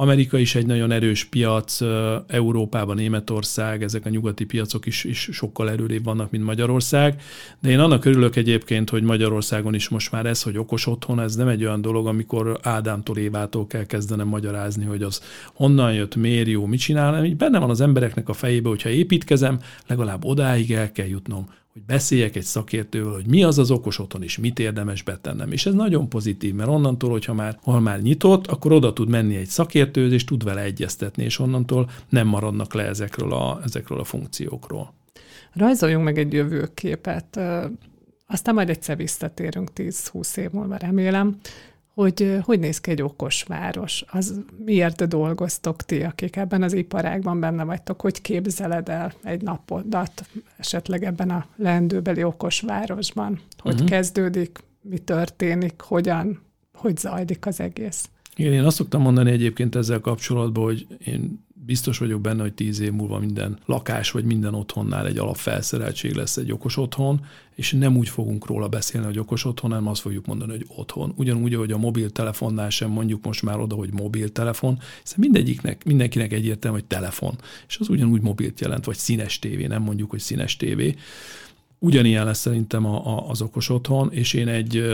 Amerika 0.00 0.38
is 0.38 0.54
egy 0.54 0.66
nagyon 0.66 0.90
erős 0.90 1.24
piac, 1.24 1.80
Európában, 2.26 2.96
Németország, 2.96 3.82
ezek 3.82 4.06
a 4.06 4.08
nyugati 4.08 4.44
piacok 4.44 4.86
is, 4.86 5.04
is 5.04 5.28
sokkal 5.32 5.70
erőrébb 5.70 6.04
vannak, 6.04 6.30
mint 6.30 6.44
Magyarország, 6.44 7.22
de 7.60 7.70
én 7.70 7.78
annak 7.78 8.04
örülök 8.04 8.36
egyébként, 8.36 8.90
hogy 8.90 9.02
Magyarországon 9.02 9.74
is 9.74 9.88
most 9.88 10.12
már 10.12 10.26
ez, 10.26 10.42
hogy 10.42 10.58
okos 10.58 10.86
otthon, 10.86 11.20
ez 11.20 11.36
nem 11.36 11.48
egy 11.48 11.64
olyan 11.64 11.80
dolog, 11.80 12.06
amikor 12.06 12.58
Ádámtól 12.62 13.16
Évától 13.16 13.66
kell 13.66 13.84
kezdenem 13.84 14.28
magyarázni, 14.28 14.84
hogy 14.84 15.02
az 15.02 15.22
honnan 15.54 15.92
jött, 15.92 16.16
miért 16.16 16.48
jó, 16.48 16.66
mit 16.66 16.80
csinál, 16.80 17.28
benne 17.36 17.58
van 17.58 17.70
az 17.70 17.80
embereknek 17.80 18.28
a 18.28 18.32
fejébe, 18.32 18.68
hogyha 18.68 18.88
építkezem, 18.88 19.60
legalább 19.86 20.24
odáig 20.24 20.72
el 20.72 20.92
kell 20.92 21.06
jutnom, 21.06 21.48
hogy 21.78 21.86
beszéljek 21.86 22.36
egy 22.36 22.42
szakértővel, 22.42 23.12
hogy 23.12 23.26
mi 23.26 23.42
az 23.42 23.58
az 23.58 23.70
okos 23.70 23.98
otthon, 23.98 24.22
és 24.22 24.38
mit 24.38 24.58
érdemes 24.58 25.02
betennem. 25.02 25.52
És 25.52 25.66
ez 25.66 25.74
nagyon 25.74 26.08
pozitív, 26.08 26.54
mert 26.54 26.68
onnantól, 26.68 27.10
hogyha 27.10 27.34
már, 27.34 27.58
ha 27.62 27.80
már 27.80 28.00
nyitott, 28.00 28.46
akkor 28.46 28.72
oda 28.72 28.92
tud 28.92 29.08
menni 29.08 29.36
egy 29.36 29.46
szakértő, 29.46 30.12
és 30.12 30.24
tud 30.24 30.44
vele 30.44 30.60
egyeztetni, 30.60 31.24
és 31.24 31.38
onnantól 31.38 31.90
nem 32.08 32.26
maradnak 32.26 32.74
le 32.74 32.82
ezekről 32.82 33.32
a, 33.32 33.60
ezekről 33.64 34.00
a 34.00 34.04
funkciókról. 34.04 34.94
Rajzoljunk 35.52 36.04
meg 36.04 36.18
egy 36.18 36.32
jövőképet. 36.32 37.40
Aztán 38.26 38.54
majd 38.54 38.70
egyszer 38.70 38.96
visszatérünk 38.96 39.70
10-20 39.74 40.36
év 40.36 40.50
múlva, 40.50 40.76
remélem 40.76 41.36
hogy 41.98 42.38
hogy 42.42 42.58
néz 42.58 42.80
ki 42.80 42.90
egy 42.90 43.02
okos 43.02 43.42
város. 43.42 44.04
Az 44.10 44.40
miért 44.64 45.08
dolgoztok 45.08 45.82
ti, 45.82 46.02
akik 46.02 46.36
ebben 46.36 46.62
az 46.62 46.72
iparágban 46.72 47.40
benne 47.40 47.64
vagytok, 47.64 48.00
hogy 48.00 48.20
képzeled 48.20 48.88
el 48.88 49.12
egy 49.22 49.42
napodat 49.42 50.26
esetleg 50.56 51.04
ebben 51.04 51.30
a 51.30 51.46
leendőbeli 51.56 52.22
okos 52.22 52.60
városban? 52.60 53.40
Hogy 53.58 53.72
uh-huh. 53.72 53.88
kezdődik, 53.88 54.58
mi 54.80 54.98
történik, 54.98 55.80
hogyan, 55.80 56.40
hogy 56.72 56.96
zajlik 56.96 57.46
az 57.46 57.60
egész? 57.60 58.08
Igen, 58.36 58.52
én 58.52 58.64
azt 58.64 58.76
szoktam 58.76 59.02
mondani 59.02 59.30
egyébként 59.30 59.76
ezzel 59.76 60.00
kapcsolatban, 60.00 60.64
hogy 60.64 60.86
én 61.04 61.46
biztos 61.68 61.98
vagyok 61.98 62.20
benne, 62.20 62.42
hogy 62.42 62.54
tíz 62.54 62.80
év 62.80 62.92
múlva 62.92 63.18
minden 63.18 63.58
lakás 63.66 64.10
vagy 64.10 64.24
minden 64.24 64.54
otthonnál 64.54 65.06
egy 65.06 65.18
alapfelszereltség 65.18 66.12
lesz 66.12 66.36
egy 66.36 66.52
okos 66.52 66.76
otthon, 66.76 67.20
és 67.54 67.72
nem 67.72 67.96
úgy 67.96 68.08
fogunk 68.08 68.46
róla 68.46 68.68
beszélni, 68.68 69.06
hogy 69.06 69.18
okos 69.18 69.44
otthon, 69.44 69.70
hanem 69.70 69.88
azt 69.88 70.00
fogjuk 70.00 70.26
mondani, 70.26 70.50
hogy 70.50 70.66
otthon. 70.76 71.12
Ugyanúgy, 71.16 71.54
hogy 71.54 71.72
a 71.72 71.78
mobiltelefonnál 71.78 72.70
sem 72.70 72.90
mondjuk 72.90 73.24
most 73.24 73.42
már 73.42 73.58
oda, 73.58 73.74
hogy 73.74 73.92
mobiltelefon, 73.92 74.78
hiszen 75.02 75.18
mindegyiknek, 75.18 75.84
mindenkinek 75.84 76.32
egyértelmű, 76.32 76.78
hogy 76.78 76.86
telefon, 76.86 77.38
és 77.68 77.76
az 77.80 77.88
ugyanúgy 77.88 78.22
mobilt 78.22 78.60
jelent, 78.60 78.84
vagy 78.84 78.96
színes 78.96 79.38
tévé, 79.38 79.66
nem 79.66 79.82
mondjuk, 79.82 80.10
hogy 80.10 80.20
színes 80.20 80.56
tévé. 80.56 80.94
Ugyanilyen 81.78 82.24
lesz 82.24 82.40
szerintem 82.40 82.86
a, 82.86 83.06
a, 83.16 83.28
az 83.28 83.42
okos 83.42 83.68
otthon, 83.68 84.12
és 84.12 84.32
én 84.32 84.48
egy 84.48 84.84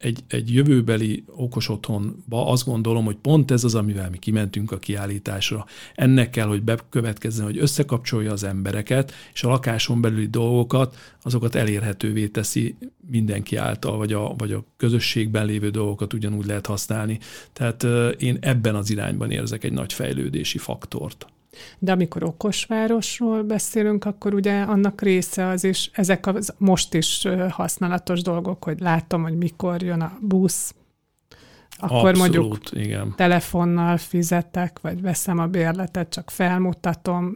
egy, 0.00 0.24
egy 0.28 0.54
jövőbeli 0.54 1.24
okos 1.26 1.68
otthonba 1.68 2.46
azt 2.46 2.64
gondolom, 2.64 3.04
hogy 3.04 3.16
pont 3.16 3.50
ez 3.50 3.64
az, 3.64 3.74
amivel 3.74 4.10
mi 4.10 4.18
kimentünk 4.18 4.72
a 4.72 4.78
kiállításra. 4.78 5.66
Ennek 5.94 6.30
kell, 6.30 6.46
hogy 6.46 6.62
bekövetkezzen, 6.62 7.44
hogy 7.44 7.58
összekapcsolja 7.58 8.32
az 8.32 8.44
embereket, 8.44 9.12
és 9.32 9.42
a 9.42 9.48
lakáson 9.48 10.00
belüli 10.00 10.26
dolgokat, 10.26 10.96
azokat 11.22 11.54
elérhetővé 11.54 12.28
teszi 12.28 12.76
mindenki 13.10 13.56
által, 13.56 13.96
vagy 13.96 14.12
a, 14.12 14.34
vagy 14.34 14.52
a 14.52 14.64
közösségben 14.76 15.46
lévő 15.46 15.70
dolgokat 15.70 16.12
ugyanúgy 16.12 16.46
lehet 16.46 16.66
használni. 16.66 17.18
Tehát 17.52 17.86
én 18.18 18.38
ebben 18.40 18.74
az 18.74 18.90
irányban 18.90 19.30
érzek 19.30 19.64
egy 19.64 19.72
nagy 19.72 19.92
fejlődési 19.92 20.58
faktort. 20.58 21.26
De 21.78 21.92
amikor 21.92 22.22
okos 22.22 22.64
városról 22.64 23.42
beszélünk, 23.42 24.04
akkor 24.04 24.34
ugye 24.34 24.60
annak 24.60 25.00
része 25.00 25.46
az 25.46 25.64
is, 25.64 25.90
ezek 25.92 26.26
az 26.26 26.54
most 26.58 26.94
is 26.94 27.26
használatos 27.50 28.22
dolgok, 28.22 28.64
hogy 28.64 28.80
látom, 28.80 29.22
hogy 29.22 29.36
mikor 29.36 29.82
jön 29.82 30.00
a 30.00 30.18
busz, 30.20 30.74
akkor 31.80 32.08
Abszolút, 32.08 32.16
mondjuk 32.16 32.58
igen. 32.70 33.14
telefonnal 33.16 33.96
fizetek, 33.96 34.78
vagy 34.80 35.00
veszem 35.00 35.38
a 35.38 35.46
bérletet, 35.46 36.08
csak 36.08 36.30
felmutatom. 36.30 37.34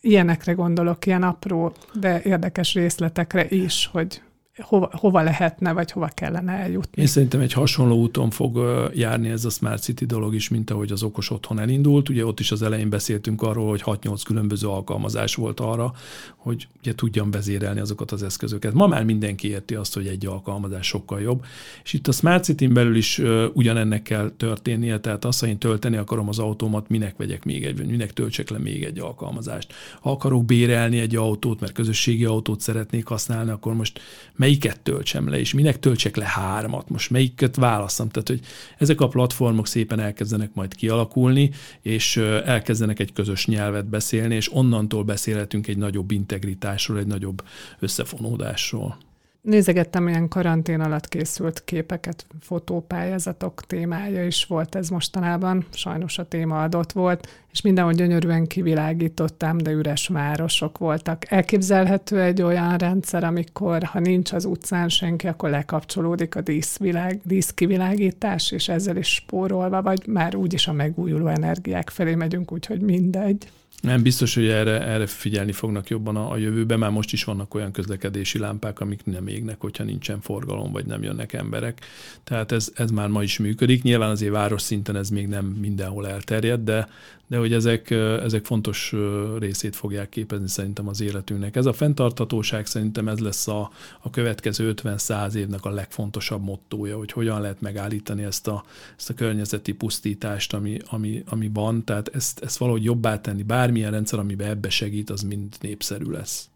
Ilyenekre 0.00 0.52
gondolok, 0.52 1.06
ilyen 1.06 1.22
apró, 1.22 1.72
de 1.94 2.22
érdekes 2.22 2.74
részletekre 2.74 3.48
is, 3.48 3.88
hogy 3.92 4.22
hova, 4.60 4.90
hova 4.92 5.22
lehetne, 5.22 5.72
vagy 5.72 5.90
hova 5.90 6.10
kellene 6.14 6.52
eljutni. 6.52 7.02
Én 7.02 7.08
szerintem 7.08 7.40
egy 7.40 7.52
hasonló 7.52 7.96
úton 7.96 8.30
fog 8.30 8.58
járni 8.94 9.28
ez 9.28 9.44
a 9.44 9.50
Smart 9.50 9.82
City 9.82 10.06
dolog 10.06 10.34
is, 10.34 10.48
mint 10.48 10.70
ahogy 10.70 10.92
az 10.92 11.02
okos 11.02 11.30
otthon 11.30 11.58
elindult. 11.58 12.08
Ugye 12.08 12.26
ott 12.26 12.40
is 12.40 12.52
az 12.52 12.62
elején 12.62 12.90
beszéltünk 12.90 13.42
arról, 13.42 13.68
hogy 13.68 13.82
6-8 13.84 14.20
különböző 14.24 14.68
alkalmazás 14.68 15.34
volt 15.34 15.60
arra, 15.60 15.92
hogy 16.36 16.68
ugye 16.78 16.94
tudjam 16.94 17.30
vezérelni 17.30 17.80
azokat 17.80 18.12
az 18.12 18.22
eszközöket. 18.22 18.72
Ma 18.72 18.86
már 18.86 19.04
mindenki 19.04 19.48
érti 19.48 19.74
azt, 19.74 19.94
hogy 19.94 20.06
egy 20.06 20.26
alkalmazás 20.26 20.86
sokkal 20.86 21.20
jobb. 21.20 21.44
És 21.84 21.92
itt 21.92 22.08
a 22.08 22.12
Smart 22.12 22.44
city 22.44 22.66
belül 22.66 22.96
is 22.96 23.20
ugyanennek 23.52 24.02
kell 24.02 24.30
történnie, 24.36 25.00
tehát 25.00 25.24
azt, 25.24 25.40
ha 25.40 25.46
én 25.46 25.58
tölteni 25.58 25.96
akarom 25.96 26.28
az 26.28 26.38
autómat, 26.38 26.88
minek 26.88 27.16
vegyek 27.16 27.44
még 27.44 27.64
egy, 27.64 27.86
minek 27.86 28.12
töltsek 28.12 28.50
le 28.50 28.58
még 28.58 28.84
egy 28.84 28.98
alkalmazást. 28.98 29.72
Ha 30.00 30.10
akarok 30.10 30.44
bérelni 30.44 30.98
egy 30.98 31.16
autót, 31.16 31.60
mert 31.60 31.72
közösségi 31.72 32.24
autót 32.24 32.60
szeretnék 32.60 33.06
használni, 33.06 33.50
akkor 33.50 33.74
most 33.74 34.00
melyiket 34.42 34.80
töltsem 34.80 35.28
le, 35.28 35.38
és 35.38 35.52
minek 35.54 35.78
töltsek 35.78 36.16
le 36.16 36.24
hármat, 36.24 36.88
most 36.88 37.10
melyiket 37.10 37.56
válaszom. 37.56 38.08
Tehát, 38.08 38.28
hogy 38.28 38.40
ezek 38.78 39.00
a 39.00 39.08
platformok 39.08 39.66
szépen 39.66 40.00
elkezdenek 40.00 40.54
majd 40.54 40.74
kialakulni, 40.74 41.50
és 41.80 42.16
elkezdenek 42.44 43.00
egy 43.00 43.12
közös 43.12 43.46
nyelvet 43.46 43.86
beszélni, 43.86 44.34
és 44.34 44.54
onnantól 44.54 45.04
beszélhetünk 45.04 45.66
egy 45.66 45.78
nagyobb 45.78 46.10
integritásról, 46.10 46.98
egy 46.98 47.06
nagyobb 47.06 47.42
összefonódásról. 47.78 48.98
Nézegettem 49.42 50.08
ilyen 50.08 50.28
karantén 50.28 50.80
alatt 50.80 51.08
készült 51.08 51.64
képeket, 51.64 52.26
fotópályázatok 52.40 53.64
témája 53.66 54.26
is 54.26 54.44
volt 54.44 54.74
ez 54.74 54.88
mostanában, 54.88 55.66
sajnos 55.72 56.18
a 56.18 56.28
téma 56.28 56.62
adott 56.62 56.92
volt, 56.92 57.28
és 57.52 57.60
mindenhol 57.60 57.92
gyönyörűen 57.92 58.46
kivilágítottam, 58.46 59.58
de 59.58 59.70
üres 59.70 60.08
városok 60.08 60.78
voltak. 60.78 61.30
Elképzelhető 61.30 62.20
egy 62.20 62.42
olyan 62.42 62.76
rendszer, 62.76 63.24
amikor 63.24 63.82
ha 63.82 63.98
nincs 63.98 64.32
az 64.32 64.44
utcán 64.44 64.88
senki, 64.88 65.26
akkor 65.26 65.50
lekapcsolódik 65.50 66.36
a 66.36 66.40
díszvilág, 66.40 67.20
díszkivilágítás, 67.24 68.50
és 68.50 68.68
ezzel 68.68 68.96
is 68.96 69.14
spórolva, 69.14 69.82
vagy 69.82 70.06
már 70.06 70.34
úgyis 70.34 70.68
a 70.68 70.72
megújuló 70.72 71.26
energiák 71.26 71.90
felé 71.90 72.14
megyünk, 72.14 72.52
úgyhogy 72.52 72.80
mindegy. 72.80 73.48
Nem 73.82 74.02
biztos, 74.02 74.34
hogy 74.34 74.46
erre, 74.46 74.80
erre 74.80 75.06
figyelni 75.06 75.52
fognak 75.52 75.88
jobban 75.88 76.16
a, 76.16 76.30
a 76.30 76.36
jövőben, 76.36 76.78
már 76.78 76.90
most 76.90 77.12
is 77.12 77.24
vannak 77.24 77.54
olyan 77.54 77.72
közlekedési 77.72 78.38
lámpák, 78.38 78.80
amik 78.80 79.04
nem 79.04 79.26
égnek, 79.26 79.60
hogyha 79.60 79.84
nincsen 79.84 80.20
forgalom, 80.20 80.72
vagy 80.72 80.84
nem 80.84 81.02
jönnek 81.02 81.32
emberek. 81.32 81.80
Tehát 82.24 82.52
ez, 82.52 82.72
ez 82.74 82.90
már 82.90 83.08
ma 83.08 83.22
is 83.22 83.38
működik. 83.38 83.82
Nyilván 83.82 84.10
azért 84.10 84.32
város 84.32 84.62
szinten 84.62 84.96
ez 84.96 85.08
még 85.08 85.28
nem 85.28 85.44
mindenhol 85.44 86.08
elterjed, 86.08 86.60
de, 86.60 86.88
de 87.26 87.38
hogy 87.38 87.52
ezek, 87.52 87.90
ezek 87.90 88.44
fontos 88.44 88.94
részét 89.38 89.76
fogják 89.76 90.08
képezni 90.08 90.48
szerintem 90.48 90.88
az 90.88 91.00
életünknek. 91.00 91.56
Ez 91.56 91.66
a 91.66 91.72
fenntarthatóság 91.72 92.66
szerintem 92.66 93.08
ez 93.08 93.18
lesz 93.18 93.48
a, 93.48 93.70
a 94.00 94.10
következő 94.10 94.74
50-100 94.82 95.34
évnek 95.34 95.64
a 95.64 95.70
legfontosabb 95.70 96.44
mottója, 96.44 96.96
hogy 96.96 97.12
hogyan 97.12 97.40
lehet 97.40 97.60
megállítani 97.60 98.22
ezt 98.22 98.48
a, 98.48 98.64
ezt 98.96 99.10
a 99.10 99.14
környezeti 99.14 99.72
pusztítást, 99.72 100.54
ami, 100.54 100.78
ami, 100.90 101.22
ami 101.26 101.50
van, 101.52 101.84
tehát 101.84 102.10
ezt, 102.14 102.40
ezt 102.40 102.56
valahogy 102.56 102.84
jobbá 102.84 103.20
tenni. 103.20 103.42
Bármilyen 103.72 103.92
rendszer, 103.92 104.18
amiben 104.18 104.48
ebbe 104.48 104.70
segít, 104.70 105.10
az 105.10 105.22
mind 105.22 105.56
népszerű 105.60 106.10
lesz. 106.10 106.48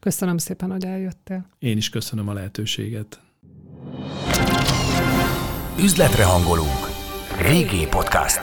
Köszönöm 0.00 0.38
szépen, 0.38 0.70
hogy 0.70 0.84
eljöttél. 0.84 1.48
Én 1.58 1.76
is 1.76 1.88
köszönöm 1.88 2.28
a 2.28 2.32
lehetőséget. 2.32 3.20
Üzletre 5.78 6.24
hangolunk. 6.24 6.88
Régi 7.40 7.86
podcast. 7.86 8.40